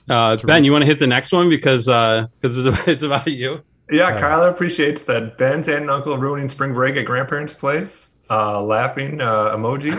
[0.09, 3.61] Uh, ben, you want to hit the next one because because it's about you.
[3.89, 8.09] Yeah, Kyla appreciates that Ben's aunt and uncle ruining spring break at grandparents' place.
[8.29, 9.91] Uh, laughing uh, emoji,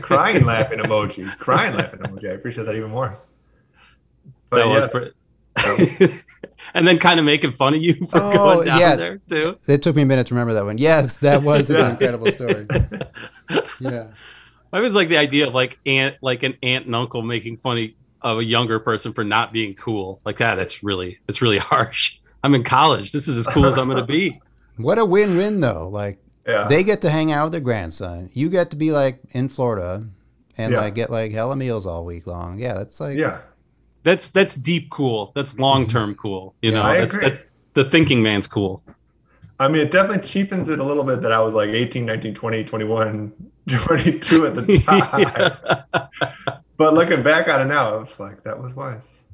[0.02, 2.30] crying laughing emoji, crying laughing emoji.
[2.30, 3.16] I appreciate that even more.
[4.50, 6.14] But that was yeah, pretty.
[6.74, 8.96] and then kind of making fun of you for Oh, going down yeah.
[8.96, 9.56] there too.
[9.68, 10.78] It took me a minute to remember that one.
[10.78, 12.66] Yes, that was an incredible story.
[13.80, 14.08] Yeah.
[14.72, 17.92] I was like the idea of like aunt, like an aunt and uncle making fun
[18.22, 20.20] of a younger person for not being cool.
[20.24, 22.18] Like that, that's really, it's really harsh.
[22.42, 23.12] I'm in college.
[23.12, 24.40] This is as cool as I'm going to be.
[24.76, 25.88] What a win-win though.
[25.88, 26.68] Like Yeah.
[26.68, 28.30] they get to hang out with their grandson.
[28.34, 30.06] You get to be like in Florida
[30.58, 30.80] and Yeah.
[30.80, 32.58] like get like hella meals all week long.
[32.58, 33.40] Yeah, that's like yeah.
[34.06, 35.32] That's that's deep cool.
[35.34, 35.62] That's mm-hmm.
[35.62, 36.54] long term cool.
[36.62, 37.44] You Yeah, know, that's, that's
[37.74, 38.84] the thinking man's cool.
[39.58, 42.34] I mean, it definitely cheapens it a little bit that I was like 18, 19,
[42.34, 43.32] 20, 21,
[43.68, 44.78] 22 at the
[45.90, 46.08] time.
[46.76, 49.24] But looking back on it now, it's like that was wise.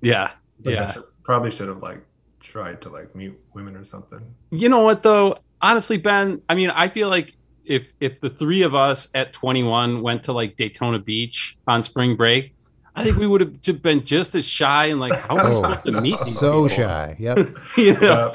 [0.00, 0.30] yeah,
[0.64, 0.92] I yeah.
[0.92, 2.00] should- probably should have like
[2.40, 4.34] tried to like meet women or something.
[4.52, 5.36] You know what though?
[5.60, 10.00] Honestly, Ben, I mean, I feel like if if the three of us at 21
[10.00, 12.55] went to like Daytona Beach on spring break,
[12.96, 15.56] I think we would have ju- been just as shy and like, how are we
[15.56, 16.68] Oh, supposed to meet these so people?
[16.68, 17.16] shy.
[17.18, 17.38] Yep.
[17.76, 18.32] you know?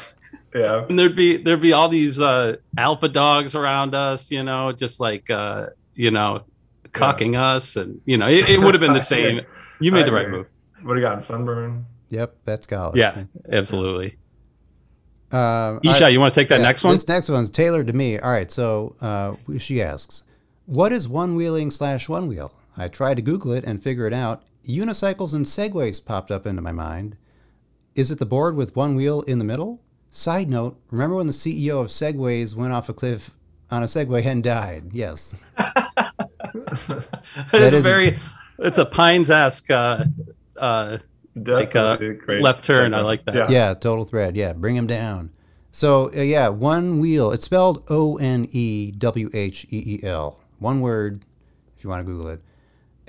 [0.54, 0.60] Yeah.
[0.62, 0.86] yeah.
[0.88, 5.00] and there'd be there'd be all these uh alpha dogs around us, you know, just
[5.00, 6.44] like uh, you know,
[6.92, 9.42] cucking us, and you know, it, it would have been the same.
[9.80, 10.38] You made I the right agree.
[10.40, 10.48] move.
[10.84, 11.86] Would have gotten sunburn.
[12.10, 12.98] Yep, that's college.
[12.98, 14.18] Yeah, absolutely.
[15.32, 16.94] Uh, Ishai, I- you want to take that yeah, next one?
[16.94, 18.20] This next one's tailored to me.
[18.20, 20.24] All right, so uh, she asks,
[20.66, 24.14] "What is one wheeling slash one wheel?" I tried to Google it and figure it
[24.14, 24.44] out.
[24.68, 27.18] Unicycles and segways popped up into my mind.
[27.96, 29.82] Is it the board with one wheel in the middle?
[30.10, 33.38] Side note: Remember when the CEO of Segways went off a cliff
[33.70, 34.92] on a Segway and died?
[34.92, 35.42] Yes.
[36.54, 38.18] it's is- very.
[38.60, 40.06] It's a Pines esque uh,
[40.56, 41.00] uh,
[41.36, 42.94] like uh, Definitely a great left turn.
[42.94, 43.36] I like that.
[43.36, 43.48] Yeah.
[43.50, 44.36] Yeah, total thread.
[44.36, 45.32] Yeah, bring him down.
[45.72, 47.32] So uh, yeah, one wheel.
[47.32, 50.42] It's spelled O N E W H E E L.
[50.60, 51.26] One word,
[51.76, 52.42] if you want to Google it.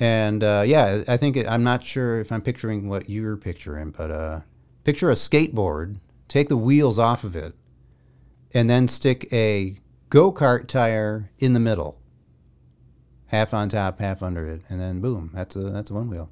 [0.03, 3.93] And uh, yeah, I think it, I'm not sure if I'm picturing what you're picturing,
[3.97, 4.41] but uh,
[4.83, 6.01] picture a skateboard.
[6.27, 7.55] Take the wheels off of it,
[8.53, 9.77] and then stick a
[10.11, 12.01] go kart tire in the middle.
[13.27, 16.31] Half on top, half under it, and then boom, that's a that's a one wheel.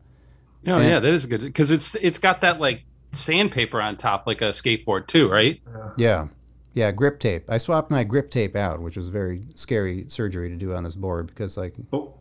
[0.67, 4.27] Oh And- yeah, that is good because it's it's got that like sandpaper on top,
[4.27, 5.61] like a skateboard too, right?
[5.97, 6.27] Yeah.
[6.75, 7.45] Yeah, grip tape.
[7.49, 10.95] I swapped my grip tape out, which was very scary surgery to do on this
[10.97, 12.15] board because, like, Oh,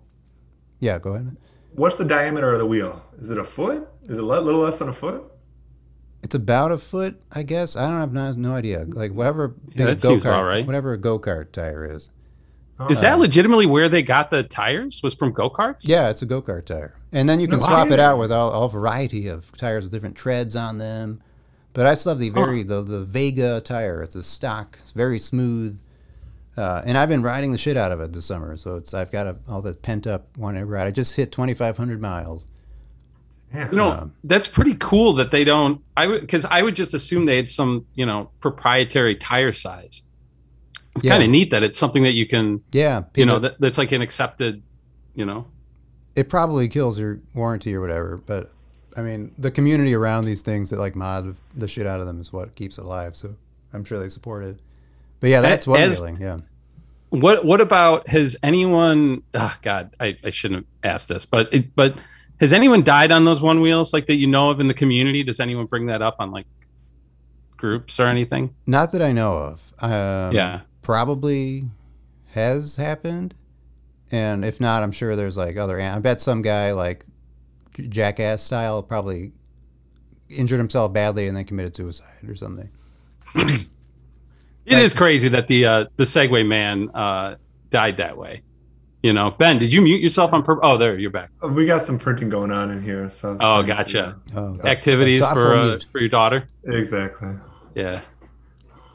[0.80, 1.38] yeah, go ahead.
[1.74, 3.04] what's the diameter of the wheel?
[3.18, 3.88] Is it a foot?
[4.04, 5.24] Is it a little less than a foot?
[6.22, 7.76] It's about a foot, I guess.
[7.78, 8.86] I don't have no, no idea.
[8.88, 10.66] Like, whatever Yeah, big that seems go-kart, about right.
[10.66, 12.10] whatever a go kart tire is.
[12.90, 15.02] Is that legitimately where they got the tires?
[15.04, 15.82] Was from go karts?
[15.88, 16.96] Yeah, it's a go kart tire.
[17.12, 19.92] And then you can No, swap it out with all, all variety of tires with
[19.92, 21.22] different treads on them.
[21.74, 24.02] But I still have the very, the, the Vega tire.
[24.02, 25.78] It's a stock, it's very smooth.
[26.60, 28.58] Uh, and I've been riding the shit out of it this summer.
[28.58, 30.88] So it's I've got a, all that pent up wanting to ride.
[30.88, 32.46] I just hit 2,500 miles.
[33.54, 33.70] Yeah.
[33.72, 35.82] You know, Um, that's pretty cool that they don't.
[35.96, 40.02] I would because I would just assume they had some you know proprietary tire size.
[40.96, 41.12] It's Yeah.
[41.12, 43.92] kind of neat that it's something that you can Yeah, you know that, that's like
[43.94, 44.62] an accepted
[45.16, 45.48] you know
[46.16, 48.18] it probably kills your warranty or whatever.
[48.24, 48.52] But
[48.98, 52.20] I mean, the community around these things that like mod the shit out of them
[52.20, 53.16] is what keeps it alive.
[53.16, 53.34] So
[53.74, 54.60] I'm sure they support it.
[55.20, 56.18] But yeah, that's one As- wheeling.
[56.22, 56.40] Yeah.
[57.10, 59.24] What what about has anyone?
[59.34, 61.98] Oh God, I, I shouldn't have asked this, but it, but
[62.40, 65.24] has anyone died on those one wheels like that you know of in the community?
[65.24, 66.46] Does anyone bring that up on like
[67.58, 68.54] groups or anything?
[68.68, 69.74] Not that I know of.
[69.80, 70.62] Um, Yeah.
[70.84, 71.66] Probably
[72.34, 73.34] has happened.
[74.12, 75.80] And if not, I'm sure there's like other.
[75.82, 77.06] I bet some guy like
[77.90, 79.32] jackass style probably
[80.30, 82.70] injured himself badly and then committed suicide or something.
[84.70, 87.36] It is crazy that the uh, the Segway man uh,
[87.70, 88.44] died that way.
[89.02, 90.62] You know, Ben, did you mute yourself on purpose?
[90.64, 91.32] Oh, there, you're back.
[91.42, 93.10] we got some printing going on in here.
[93.10, 94.18] So Oh, gotcha.
[94.36, 96.50] Oh, Activities for uh, for your daughter.
[96.66, 97.36] Exactly.
[97.76, 98.02] Yeah.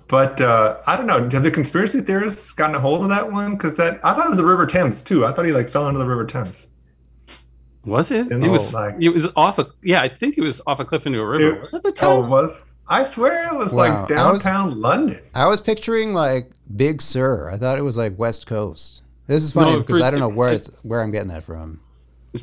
[0.08, 1.28] But uh, I don't know.
[1.30, 3.52] Have the conspiracy theorists gotten a hold of that one?
[3.52, 5.24] Because that I thought it was the River Thames too.
[5.24, 6.68] I thought he like fell into the River Thames.
[7.86, 8.30] Was it?
[8.30, 8.74] It was.
[8.74, 9.68] like- It was off a.
[9.82, 11.56] Yeah, I think it was off a cliff into a river.
[11.56, 12.30] It- was it the Thames?
[12.30, 12.62] Oh, it was.
[12.88, 13.78] I swear it was Wow.
[13.78, 14.00] like I
[14.32, 15.20] was- downtown London.
[15.34, 17.50] I was picturing like Big Sur.
[17.50, 19.02] I thought it was like West Coast.
[19.26, 21.44] This is funny No, because for- I don't know where it's where I'm getting that
[21.44, 21.80] from.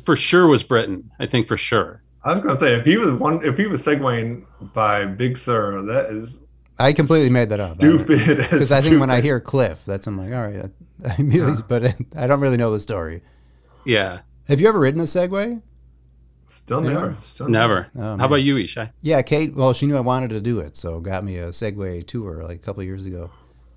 [0.04, 1.10] for sure was Britain.
[1.20, 2.02] I think for sure.
[2.24, 5.82] I was gonna say if he was one, if he was segueing by Big Sur,
[5.82, 6.38] that is
[6.78, 7.74] I completely made that up.
[7.76, 8.38] stupid.
[8.38, 10.70] Because I think when I hear Cliff, that's I'm like, all right.
[11.04, 13.22] I, I immediately, but I don't really know the story.
[13.84, 14.20] Yeah.
[14.48, 15.62] Have you ever ridden a Segway?
[16.52, 17.88] Still never, still Never.
[17.96, 18.90] Oh, How about you, Ishai?
[19.00, 19.54] Yeah, Kate.
[19.54, 22.56] Well, she knew I wanted to do it, so got me a Segway tour like
[22.56, 23.30] a couple of years ago,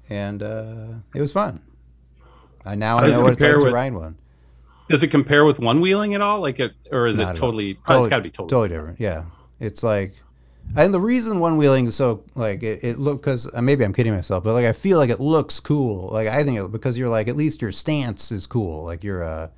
[0.10, 1.62] and uh, it was fun.
[2.66, 4.18] I now I know what it's like compare to ride one.
[4.90, 6.42] Does it compare with one wheeling at all?
[6.42, 7.80] Like it, or is Not it at totally?
[7.88, 8.50] oh, it's got to be totally.
[8.50, 9.00] totally different.
[9.00, 9.26] Yeah,
[9.60, 10.16] it's like
[10.76, 13.94] And the reason one wheeling is so like it, it look because uh, maybe I'm
[13.94, 16.10] kidding myself, but like I feel like it looks cool.
[16.10, 18.84] Like I think it, because you're like at least your stance is cool.
[18.84, 19.50] Like you're uh,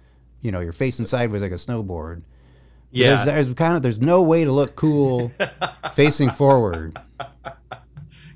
[0.41, 2.21] you know, you're facing sideways like a snowboard.
[2.91, 3.09] Yeah.
[3.09, 5.31] There's, there's kind of there's no way to look cool
[5.93, 6.97] facing forward.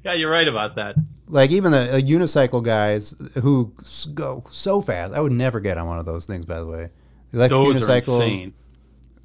[0.04, 0.96] yeah, you're right about that.
[1.28, 5.78] Like even the uh, unicycle guys who s- go so fast, I would never get
[5.78, 6.46] on one of those things.
[6.46, 6.90] By the way,
[7.32, 8.54] electric Those are insane.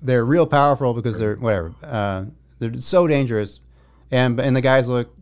[0.00, 1.74] they're real powerful because they're whatever.
[1.82, 2.26] Uh,
[2.60, 3.60] they're so dangerous,
[4.12, 5.12] and and the guys look,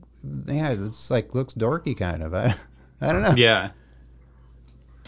[0.47, 2.35] yeah, it's like looks dorky kind of.
[2.35, 2.55] I,
[3.01, 3.35] I don't know.
[3.37, 3.71] Yeah.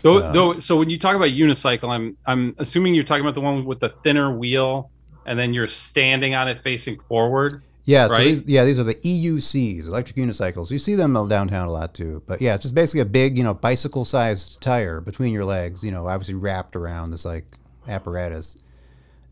[0.06, 3.40] Though, though, so when you talk about unicycle, I'm I'm assuming you're talking about the
[3.40, 4.90] one with the thinner wheel,
[5.24, 7.62] and then you're standing on it facing forward.
[7.86, 10.72] Yeah, so these, yeah, these are the EUCs, electric unicycles.
[10.72, 12.22] You see them downtown a lot too.
[12.26, 15.84] But yeah, it's just basically a big, you know, bicycle-sized tire between your legs.
[15.84, 17.44] You know, obviously wrapped around this like
[17.86, 18.58] apparatus,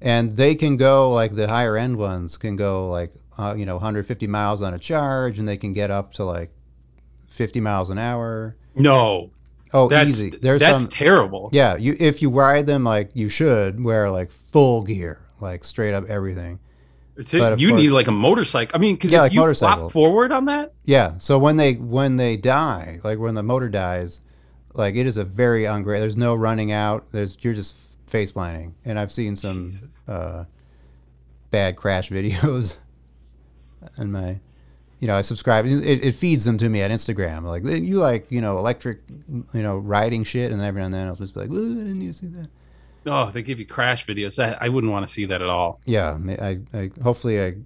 [0.01, 3.75] and they can go like the higher end ones can go like uh, you know
[3.75, 6.51] 150 miles on a charge, and they can get up to like
[7.29, 8.57] 50 miles an hour.
[8.77, 9.31] No,
[9.75, 10.31] Oh, that's easy.
[10.31, 10.91] There's that's some.
[10.91, 11.51] terrible.
[11.53, 15.93] Yeah, you if you ride them like you should wear like full gear, like straight
[15.93, 16.61] up everything.
[17.17, 18.77] Of you course- need like a motorcycle.
[18.77, 19.83] I mean, because Yeah, if like you motorcycle.
[19.83, 21.19] flop forward on that, Yeah.
[21.19, 24.21] So when they when they die, like when the motor dies,
[24.73, 27.07] like it is a very ungra There's no running out.
[27.13, 29.73] There's you're just face planting, and I've seen some
[30.09, 30.45] uh,
[31.51, 32.79] bad crash videos.
[33.99, 34.41] in my,
[35.05, 35.67] you know, I subscribe.
[35.67, 37.43] It, it feeds them to me at Instagram.
[37.43, 41.09] Like you like you know electric, you know riding shit, and every now and then
[41.09, 42.49] I'll just be like, "Ooh, I didn't need to see that.
[43.05, 44.37] oh, they give you crash videos.
[44.37, 45.83] That I wouldn't want to see that at all.
[45.85, 46.17] Yeah.
[46.41, 47.57] I, I hopefully I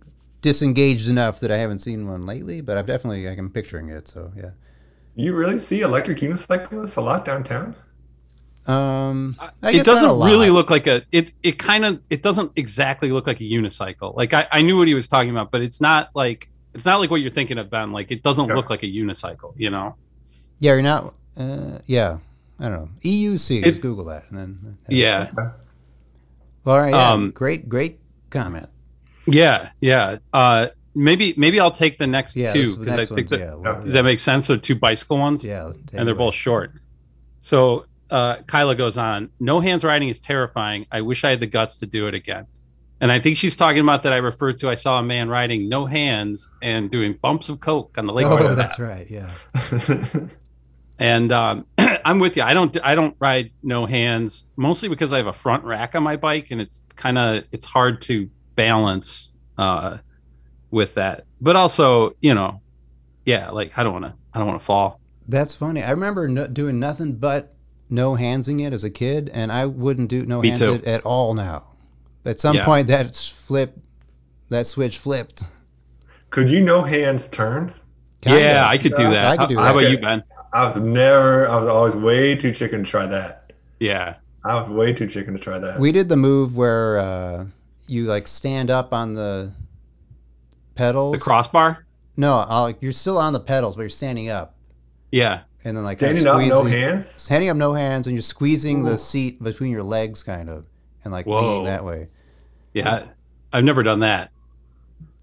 [0.43, 4.09] disengaged enough that I haven't seen one lately, but I've definitely I'm picturing it.
[4.09, 4.51] So yeah.
[5.14, 7.76] You really see electric unicyclists a lot downtown?
[8.66, 12.01] Um, I it guess not a doesn't really look like a it it kind of
[12.11, 15.30] it doesn't exactly look like a unicycle like I, I knew what he was talking
[15.30, 18.22] about but it's not like it's not like what you're thinking of ben like it
[18.22, 18.55] doesn't Yeah.
[18.55, 19.97] look like a unicycle you know
[20.61, 21.14] Yeah, you're not.
[21.37, 22.18] Uh, yeah,
[22.59, 22.89] I don't know.
[23.05, 23.59] EUC.
[23.62, 24.79] It- just Google that, and then.
[24.89, 25.31] yeah
[26.64, 26.93] Well, all right.
[26.93, 28.01] Yeah, Um, great, great
[28.31, 28.68] comment.
[29.26, 33.31] yeah yeah uh maybe maybe i'll take the next Yeah, two because i think one's,
[33.31, 36.07] that yeah, well, does yeah, that make sense so two bicycle ones yeah, take and
[36.09, 36.72] they're both short
[37.41, 41.47] so uh kyla goes on no hands riding is terrifying i wish i had the
[41.47, 42.47] guts to do it again
[43.01, 45.68] and i think she's talking about that i referred to i saw a man riding
[45.68, 49.07] no hands and doing bumps of coke on the lake Oh, that's right.
[49.11, 49.30] Yeah.
[50.99, 51.66] and um,
[52.05, 52.42] I'm with you.
[52.42, 56.03] I don't I don't ride no hands mostly because I have a front rack on
[56.03, 59.99] my bike, and it's kind of it's hard to balance uh,
[60.70, 61.24] with that.
[61.40, 62.61] But also, you know,
[63.24, 65.01] yeah, like I don't want to I don't want to fall.
[65.28, 65.82] That's funny.
[65.82, 67.55] I remember no, doing nothing but
[67.90, 70.72] no handsing it as a kid, and I wouldn't do no Me hands too.
[70.72, 71.64] it at all now.
[72.25, 72.64] At some Yeah.
[72.64, 73.79] point, that flip,
[74.51, 75.45] that switch flipped.
[76.31, 77.73] Could you no hands turn?
[78.21, 78.39] Kinda.
[78.41, 79.27] Yeah, I could do that.
[79.27, 80.23] I could do how, how about you, Ben?
[80.53, 83.53] I was never, I was always way too chicken to try that.
[83.81, 85.79] Yeah, I was way too chicken to try that.
[85.79, 87.47] We did the move where uh,
[87.87, 89.53] you like stand up on the
[90.75, 91.14] pedals.
[91.14, 91.87] the crossbar.
[92.16, 94.57] no, I'll, you're still on the pedals, but you're standing up,
[95.12, 97.07] Yeah, and then like kinda Standing up, no hands?
[97.09, 98.91] Standing up, no hands, and you're squeezing Ooh.
[98.91, 100.64] the seat between your legs, kind of,
[101.09, 101.48] and like Whoa.
[101.50, 102.09] leaning that way.
[102.74, 103.06] yeah.
[103.50, 104.30] I've never done that.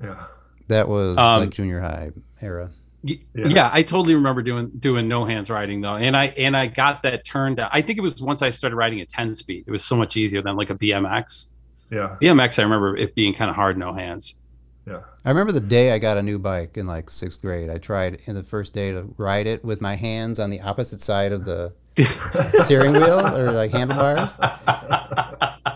[0.02, 0.24] Yeah.
[0.68, 2.10] That was Um, like junior high
[2.42, 2.72] era.
[3.04, 3.18] Yeah.
[3.36, 3.70] Yeah.
[3.72, 7.24] I totally remember doing doing no hands riding though, and I and I got that
[7.24, 7.60] turned.
[7.60, 9.66] I think it was once I started riding a ten speed.
[9.68, 11.50] It was so much easier than like a BMX.
[11.92, 12.18] Yeah.
[12.20, 14.42] BMX, I remember it being kind of hard no hands.
[14.88, 15.02] Yeah.
[15.24, 17.70] I remember the day I got a new bike in like sixth grade.
[17.70, 21.02] I tried in the first day to ride it with my hands on the opposite
[21.04, 21.74] side of the
[22.66, 24.36] steering wheel or like handlebars.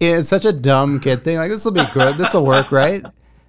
[0.00, 1.36] It's such a dumb kid thing.
[1.36, 2.16] Like this will be good.
[2.16, 3.04] This will work, right?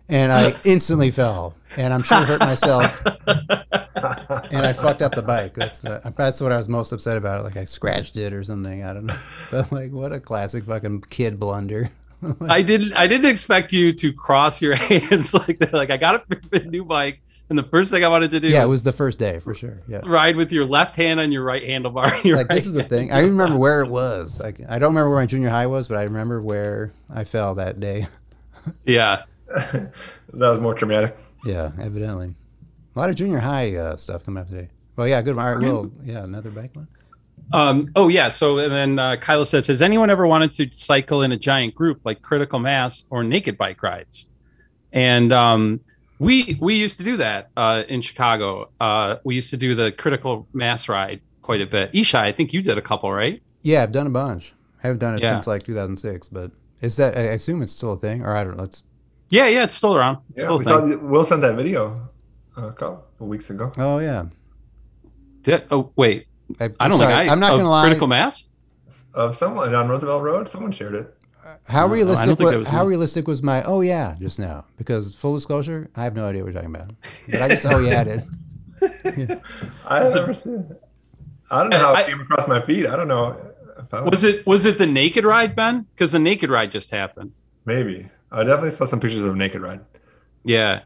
[0.09, 3.01] And I instantly fell, and I'm sure hurt myself.
[4.51, 5.53] And I fucked up the bike.
[5.53, 7.45] That's the, that's what I was most upset about.
[7.45, 8.83] Like I scratched it or something.
[8.83, 9.19] I don't know.
[9.51, 11.89] But like, what a classic fucking kid blunder.
[12.41, 15.73] I didn't I didn't expect you to cross your hands like that.
[15.73, 18.61] Like I got a new bike, and the first thing I wanted to do Yeah,
[18.61, 19.81] it was, was the first day for sure.
[19.87, 20.01] Yeah.
[20.05, 22.23] ride with your left hand on your right handlebar.
[22.23, 23.11] Your like right this is the thing.
[23.11, 24.39] I remember where it was.
[24.39, 27.55] Like I don't remember where my junior high was, but I remember where I fell
[27.55, 28.07] that day.
[28.85, 29.23] Yeah.
[29.47, 29.91] that
[30.33, 31.17] was more traumatic.
[31.43, 32.35] Yeah, evidently.
[32.95, 34.69] A lot of junior high uh, stuff coming up today.
[34.95, 35.37] Well, yeah, good.
[35.37, 35.91] All right, Will.
[36.03, 36.87] Yeah, another bike one.
[37.53, 38.29] Um, oh yeah.
[38.29, 41.75] So and then uh, Kyla says, has anyone ever wanted to cycle in a giant
[41.75, 44.27] group like Critical Mass or Naked Bike rides?
[44.93, 45.79] And um,
[46.19, 48.69] we we used to do that uh, in Chicago.
[48.79, 51.91] Uh, we used to do the Critical Mass ride quite a bit.
[51.93, 53.41] Ishai, I think you did a couple, right?
[53.63, 54.53] Yeah, I've done a bunch.
[54.83, 55.31] I haven't done it Yeah.
[55.33, 57.17] since like 2006, but is that?
[57.17, 58.63] I assume it's still a thing, or I don't know.
[58.63, 58.83] It's
[59.29, 60.17] Yeah, yeah, it's still around.
[60.29, 60.79] It's Yeah, still a we saw.
[60.81, 61.09] thing.
[61.09, 62.09] Will sent that video
[62.57, 63.71] uh, a couple weeks ago.
[63.77, 64.25] Oh yeah.
[65.43, 66.27] Did- oh wait,
[66.59, 67.33] I, I don't sorry, think I.
[67.33, 67.85] I'm not gonna lie.
[67.85, 68.49] Critical mass.
[69.13, 71.17] Of someone on Roosevelt Road, someone shared it.
[71.67, 72.27] How No, realistic?
[72.27, 72.89] don't think wa- that was how me.
[72.89, 73.63] realistic was my?
[73.63, 74.65] Oh yeah, just now.
[74.77, 76.91] Because full disclosure, I have no idea what you're talking about.
[77.29, 79.41] But I just oh yeah, I did.
[79.87, 80.83] I've never seen it.
[81.49, 82.85] I don't know how I- it came across my feed.
[82.85, 83.37] I don't know.
[83.79, 85.87] If I Was it was it the naked ride, Ben?
[85.95, 87.31] Because the naked ride just happened.
[87.65, 88.09] Maybe.
[88.31, 89.81] I definitely saw some pictures of Naked Ride.
[90.43, 90.81] Yeah,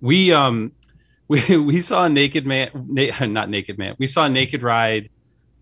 [0.00, 0.72] we um
[1.30, 3.94] we we saw a naked man, na- not naked man.
[3.98, 5.10] We saw a naked ride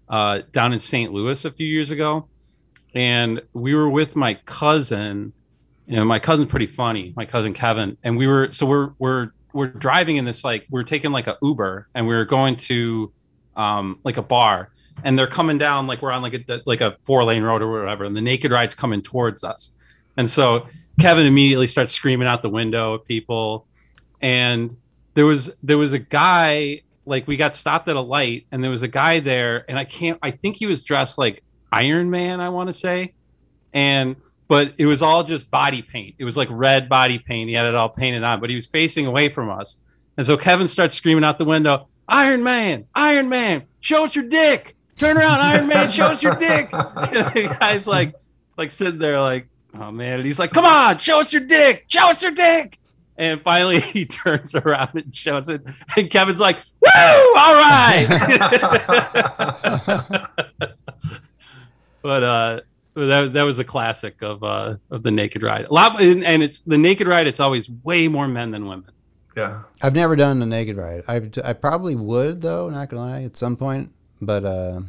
[0.09, 1.13] uh, down in St.
[1.13, 2.27] Louis a few years ago,
[2.95, 5.35] and we were with my cousin.
[5.87, 7.13] You know, my cousin's pretty funny.
[7.17, 10.85] My cousin Kevin, and we were so we're we're we're driving in this like we're
[10.85, 13.13] taking like a Uber, and we were going to
[13.55, 14.71] um like a bar,
[15.05, 17.71] and they're coming down like we're on like a like a four lane road or
[17.71, 19.73] whatever, and the naked ride's coming towards us,
[20.17, 20.67] and so
[20.99, 23.67] Kevin immediately starts screaming out the window at people,
[24.23, 24.75] and
[25.19, 28.71] there was there was a guy like we got stopped at a light, and there
[28.71, 31.43] was a guy there, and I can't I think he was dressed like
[31.73, 33.15] Iron Man, I want to say,
[33.73, 34.15] and
[34.47, 36.15] but it was all just body paint.
[36.19, 37.49] It was like red body paint.
[37.49, 39.81] He had it all painted on, but he was facing away from us,
[40.17, 44.29] and so Kevin starts screaming out the window, "Iron Man, Iron Man, show us your
[44.29, 46.71] dick." Turn around, Iron Man, show us your dick.
[46.73, 48.15] And the guy's like,
[48.57, 50.19] like sitting there, like, oh man.
[50.19, 52.79] And he's like, come on, show us your dick, show us your dick.
[53.19, 55.63] And finally he turns around and shows it.
[55.97, 58.07] And Kevin's like, woo, all right.
[62.03, 62.61] but uh
[62.95, 65.67] that, that was a classic of uh of the naked ride.
[65.67, 68.91] A lot and, and it's the naked ride, it's always way more men than women.
[69.37, 69.65] Yeah.
[69.83, 71.03] I've never done a naked ride.
[71.07, 72.71] I I probably would though.
[72.71, 73.93] Not gonna lie, at some point.
[74.21, 74.81] But uh,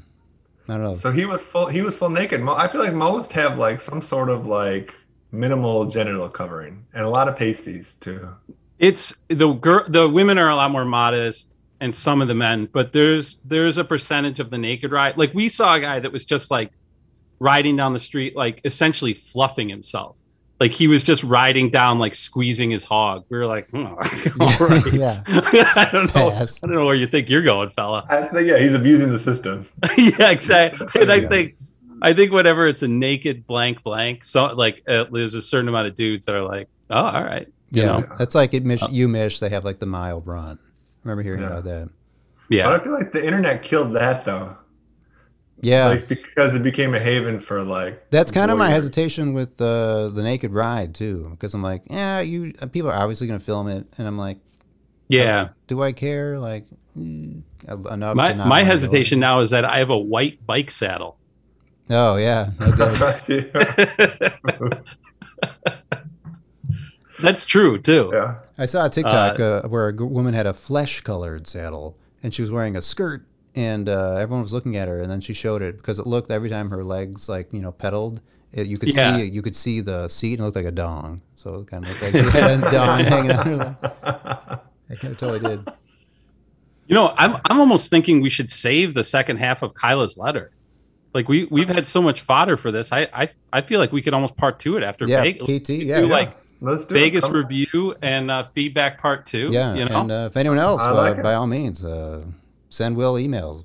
[0.68, 0.96] I don't know.
[0.96, 1.68] So he was full.
[1.68, 2.42] He was full naked.
[2.42, 4.94] I feel like most have like some sort of like
[5.32, 8.36] minimal genital covering, and a lot of pasties too.
[8.78, 12.68] It's the girl the women are a lot more modest and some of the men,
[12.72, 15.18] but there's there's a percentage of the naked ride.
[15.18, 16.72] Like we saw a guy that was just like
[17.40, 20.22] riding down the street, like essentially fluffing himself.
[20.60, 23.24] Like he was just riding down, like squeezing his hog.
[23.30, 23.86] We were like, oh,
[24.42, 24.84] all right.
[24.94, 25.16] Yeah.
[25.76, 26.32] I don't know.
[26.32, 26.62] Pass.
[26.62, 28.06] I don't know where you think you're going, fella.
[28.10, 29.68] I think yeah, he's abusing the system.
[29.98, 30.88] yeah, exactly.
[31.02, 31.28] And I Yeah.
[31.30, 31.56] think,
[32.02, 35.88] I think whenever it's a naked blank blank, so like uh, there's a certain amount
[35.88, 38.82] of dudes that are like, oh, all right, you Yeah, know, that's like at Mich-
[38.82, 39.40] UMich.
[39.40, 40.60] They have like the mile run.
[41.04, 41.48] Remember hearing Yeah.
[41.48, 41.90] about that?
[42.50, 42.66] yeah.
[42.66, 44.58] But I feel like the internet killed that though,
[45.62, 48.10] Yeah, like because it became a haven for like.
[48.10, 52.22] that's kind of my hesitation with uh, the naked ride too, because I'm like, yeah,
[52.22, 54.40] you uh, people are obviously gonna film it, and I'm like,
[55.10, 55.50] yeah.
[55.68, 56.40] do I care?
[56.40, 56.66] Like,
[56.98, 57.42] mm,
[57.92, 58.16] enough.
[58.16, 61.19] My my hesitation now is that I have a white bike saddle.
[61.90, 63.52] Oh yeah, okay.
[67.22, 68.12] That's true too.
[68.14, 68.36] yeah.
[68.58, 72.50] I saw a TikTok uh, where a woman had a flesh-colored saddle, and she was
[72.52, 73.26] wearing a skirt,
[73.56, 76.32] and uh, everyone was looking at her, and then she showed it because it looked
[76.32, 78.22] every time her legs like you know pedaled,
[78.54, 79.18] it, you could Yeah.
[79.18, 81.22] see you could see the seat, and it looked like a dong.
[81.36, 83.46] So it kind of looked like she had a dong hanging out.
[83.46, 83.76] Her leg.
[84.92, 85.68] I kind of totally did.
[86.88, 90.52] You know, I'm I'm almost thinking we should save the second half of Kyla's letter.
[91.14, 92.92] Like we we've had so much fodder for this.
[92.92, 95.46] I I, I feel like we could almost part two it after Yeah, Vegas.
[95.64, 95.70] PT.
[95.70, 96.14] Yeah, do yeah.
[96.14, 97.32] like Let's do Vegas it.
[97.32, 99.50] Review and uh, feedback part two.
[99.52, 100.02] Yeah, you know.
[100.02, 102.24] and uh, if anyone else, I like uh, by all means, uh,
[102.70, 103.64] send Will emails.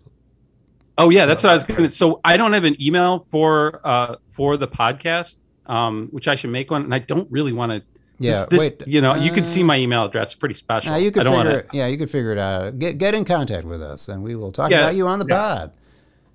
[0.97, 1.91] Oh yeah, that's what I was going to.
[1.91, 6.51] So I don't have an email for uh for the podcast, um, which I should
[6.51, 7.83] make one, and I don't really want to.
[8.21, 8.87] Yeah, this, this- wait.
[8.89, 10.29] you know, you could see uh, my email address.
[10.31, 10.93] It's pretty special.
[10.93, 11.31] Nah, you I could figure.
[11.37, 12.79] want it, yeah, you could figure it out.
[12.79, 14.83] Get get in contact with us, and we will talk Yeah.
[14.83, 15.37] about you on the Yeah.
[15.37, 15.73] pod.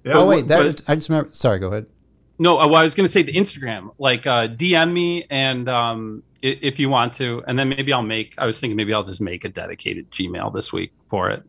[0.03, 1.31] Yeah, oh wait, that but- I just remember.
[1.33, 1.85] Sorry, go ahead.
[2.41, 5.67] No, uh, well, I was going to say the Instagram, like uh, DM me and
[5.67, 8.33] um, if you want to, and then maybe I'll make.
[8.37, 11.43] I was thinking maybe I'll just make a dedicated Gmail this week for it.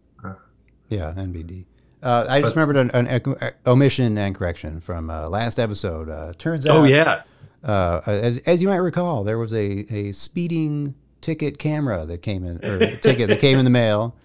[0.89, 1.67] Yeah, NBD.
[2.03, 6.09] Uh, I just remembered an, an omission and correction from uh, last episode.
[6.09, 7.23] Uh, turns out, Oh yeah,
[7.63, 12.45] uh, as, as you might recall, there was a, a speeding ticket camera that came
[12.45, 14.17] in, or ticket that came in the mail,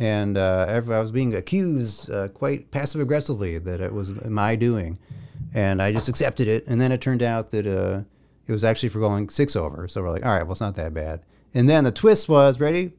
[0.00, 4.98] and uh, I was being accused uh, quite passive aggressively that it was my doing,
[5.52, 6.66] and I just accepted it.
[6.66, 8.02] And then it turned out that uh,
[8.46, 9.86] it was actually for going six over.
[9.88, 11.20] So we're like, all right, well, it's not that bad.
[11.52, 12.92] And then the twist was, ready?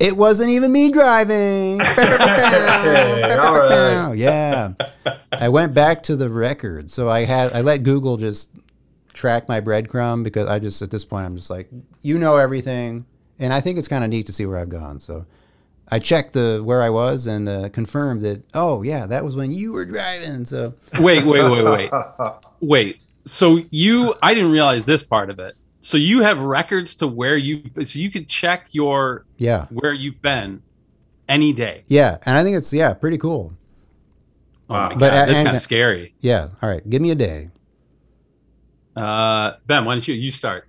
[0.00, 1.78] It wasn't even me driving.
[1.78, 4.14] Hey, all right.
[4.16, 4.72] Yeah.
[5.30, 6.90] I went back to the record.
[6.90, 8.50] So I had I let Google just
[9.12, 11.68] track my breadcrumb because I just at this point I'm just like,
[12.00, 13.04] you know everything.
[13.38, 15.00] And I think it's kind of neat to see where I've gone.
[15.00, 15.26] So
[15.88, 19.52] I checked the where I was and uh, confirmed that oh yeah, that was when
[19.52, 20.44] you were driving.
[20.44, 21.90] So wait, wait, wait, wait,
[22.60, 23.02] wait.
[23.26, 25.56] So you, I didn't realize this part of it.
[25.80, 29.66] So you have records to where you so you could check your Yeah.
[29.70, 30.62] where you've been
[31.28, 31.84] any day.
[31.88, 32.18] Yeah.
[32.24, 33.52] And I think it's, yeah, pretty cool.
[34.70, 34.88] Oh my Wow.
[34.90, 36.14] god, But, that's kind of scary.
[36.20, 36.48] Yeah.
[36.62, 36.88] All right.
[36.88, 37.50] Give me a day.
[38.96, 40.68] Uh, ben, why don't you you start?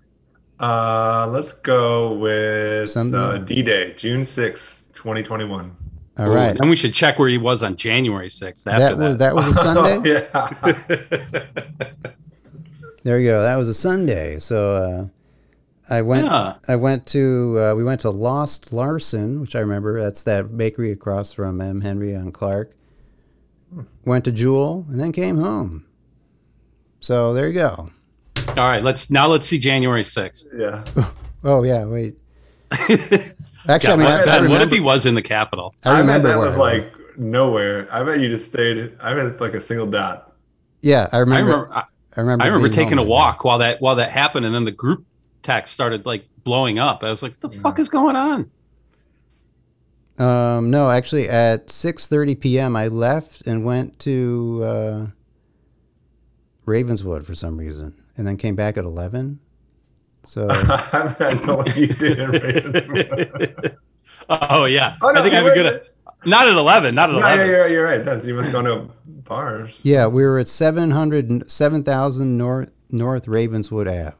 [0.60, 5.76] Uh, let's go with uh, D-Day, June sixth, 2021.
[6.18, 6.56] All Ooh, right.
[6.58, 8.66] And we should check where he was on January sixth.
[8.68, 10.28] After That that, was, that was a Sunday.
[10.34, 12.12] Oh, yeah.
[13.04, 13.40] There you go.
[13.44, 14.40] That was a Sunday.
[14.40, 15.12] So
[15.92, 16.26] uh, I went.
[16.26, 16.56] Yeah.
[16.68, 17.60] I went to.
[17.60, 20.02] Uh, we went to Lost Larson, which I remember.
[20.02, 21.82] That's that bakery across from M.
[21.82, 22.72] Henry on Clark.
[24.06, 25.86] Went to Jewel and then came home.
[27.00, 27.92] So there you go.
[28.58, 30.48] All right, let's now let's see January sixth.
[30.56, 30.84] yeah.
[31.44, 31.86] Oh yeah.
[31.86, 32.16] Wait.
[32.72, 35.74] Actually, I mean, I, what, I Ben, what if he was in the Capitol?
[35.84, 37.88] I remember bet that was like nowhere.
[37.94, 38.96] I bet you just stayed.
[39.02, 40.34] I bet it's like a single dot.
[40.82, 41.52] Yeah, I I remember.
[41.52, 41.76] remember.
[41.76, 41.84] I,
[42.16, 42.44] I remember.
[42.46, 43.08] I remember taking a home.
[43.10, 45.06] walk while that while that happened, and then the group
[45.44, 47.04] text started like blowing up.
[47.04, 48.52] I was like, "What the fuck is going on?"
[50.18, 55.06] Um, no, actually, at six thirty p.m., I left and went to uh,
[56.66, 59.40] Ravenswood for some reason, and then came back at eleven.
[60.24, 62.20] So I bet know what you did.
[62.20, 63.78] in Ravenswood.
[64.28, 65.82] Oh yeah, Oh, no, I think I you have a were- good.
[66.26, 66.96] Not at eleven.
[66.96, 67.48] Not at No, yeah, eleven.
[67.48, 68.04] you're, you're right.
[68.04, 69.78] That's you must go to bars.
[69.84, 74.14] yeah, we were at 700, 7,000 North North Ravenswood Ave,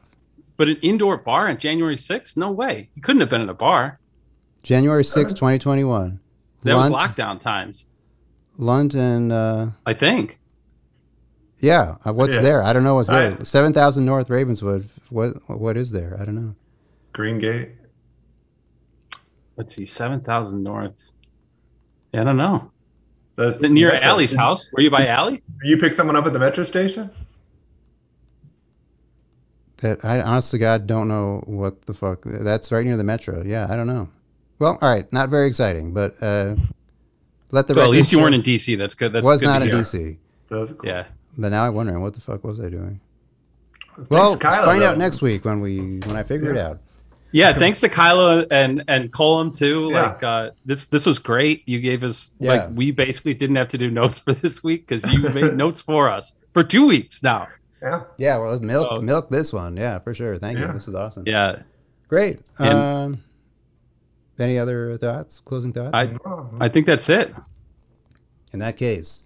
[0.56, 2.36] But an indoor bar on January sixth?
[2.36, 2.90] No way.
[2.94, 3.98] He couldn't have been in a bar.
[4.62, 6.20] January sixth, twenty twenty one.
[6.62, 7.86] That was lockdown times.
[8.58, 9.32] London.
[9.32, 10.38] uh, I think.
[11.60, 12.42] Yeah, uh, what's Yeah.
[12.42, 12.62] there?
[12.62, 13.36] I don't know what's there.
[13.40, 14.88] I- Seven thousand North Ravenswood.
[15.10, 16.16] What what is there?
[16.20, 16.54] I don't know.
[17.12, 17.70] Green Gate.
[19.56, 21.12] Let's see, seven thousand north.
[22.12, 22.70] I don't know.
[23.36, 24.08] That's Is near Metro.
[24.08, 24.70] Allie's house?
[24.72, 25.42] Were you by Allie?
[25.62, 27.10] You pick someone up at the metro station?
[29.78, 32.22] That I honestly God don't know what the fuck.
[32.24, 33.42] That's right near the metro.
[33.44, 34.08] Yeah, I don't know.
[34.58, 36.56] Well, all right, not very exciting, but uh,
[37.50, 38.78] let the Well, at least you weren't in DC.
[38.78, 39.12] That's good.
[39.12, 39.80] That's was good not to in hear.
[39.82, 40.16] DC.
[40.48, 40.80] That's cool.
[40.88, 41.04] Yeah.
[41.36, 43.00] But now I'm wondering what the fuck was I doing?
[43.94, 46.80] Thanks, Well, Kylo, find out next week when we when I figure it out.
[47.32, 49.88] Yeah, thanks to Kyla and and Colum too.
[49.90, 50.02] Yeah.
[50.02, 51.62] Like uh, this this was great.
[51.66, 52.52] You gave us Yeah.
[52.52, 55.82] like we basically didn't have to do notes for this week because you made notes
[55.82, 57.48] for us for two weeks now.
[57.82, 58.04] Yeah.
[58.16, 59.00] Yeah, well, let's milk Oh.
[59.02, 59.76] milk this one.
[59.76, 60.38] Yeah, for sure.
[60.38, 60.66] Thank you.
[60.68, 61.24] This is awesome.
[61.26, 61.62] Yeah,
[62.08, 62.40] Great.
[62.58, 63.22] And- um,
[64.38, 65.40] any other thoughts?
[65.40, 65.90] Closing thoughts?
[65.92, 66.14] I
[66.60, 67.34] I think that's it.
[68.52, 69.25] In that case.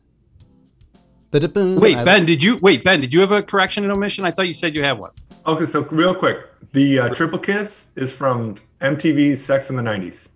[1.31, 1.77] Ba-da-boom.
[1.81, 2.83] Wait, I- Ben, did you wait?
[2.85, 4.25] Ben, did you have a correction and omission?
[4.25, 5.11] I thought you said you had one.
[5.47, 6.39] Okay, so real quick,
[6.73, 10.29] the uh, triple kiss is from MTV's Sex in the '90s,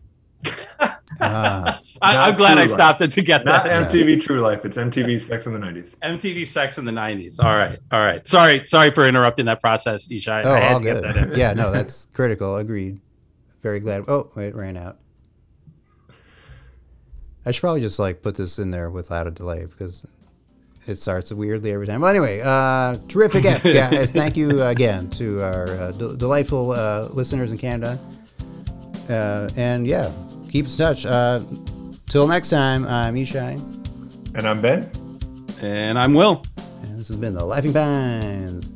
[1.20, 2.70] Ah, I, I'm glad True I Life.
[2.70, 3.82] stopped it to get not that.
[3.82, 4.64] Not MTV True Life.
[4.64, 5.94] It's MTV Sex in the '90s.
[5.98, 7.38] MTV Sex in the '90s.
[7.42, 8.26] All right, all right.
[8.26, 10.28] Sorry, sorry for interrupting that process, Ishai.
[10.28, 11.28] I, oh, I had all to get that in.
[11.30, 11.38] good.
[11.38, 12.56] yeah, no, that's critical.
[12.56, 13.00] Agreed.
[13.62, 14.04] Very glad.
[14.08, 14.98] Oh, it ran out.
[17.46, 20.06] I should probably just like put this in there without a delay because
[20.86, 22.00] it starts weirdly every time.
[22.00, 23.44] Well, anyway, uh, terrific.
[23.44, 24.12] ep- guys.
[24.12, 27.98] Thank you again to our uh, d- delightful uh, listeners in Canada.
[29.08, 30.10] Uh, and yeah,
[30.50, 31.04] keep in touch.
[31.06, 31.40] Uh,
[32.08, 33.58] till next time, I'm Ishai,
[34.34, 34.90] And I'm Ben.
[35.60, 36.44] And I'm Will.
[36.82, 38.70] and this has been the Laughing Pines.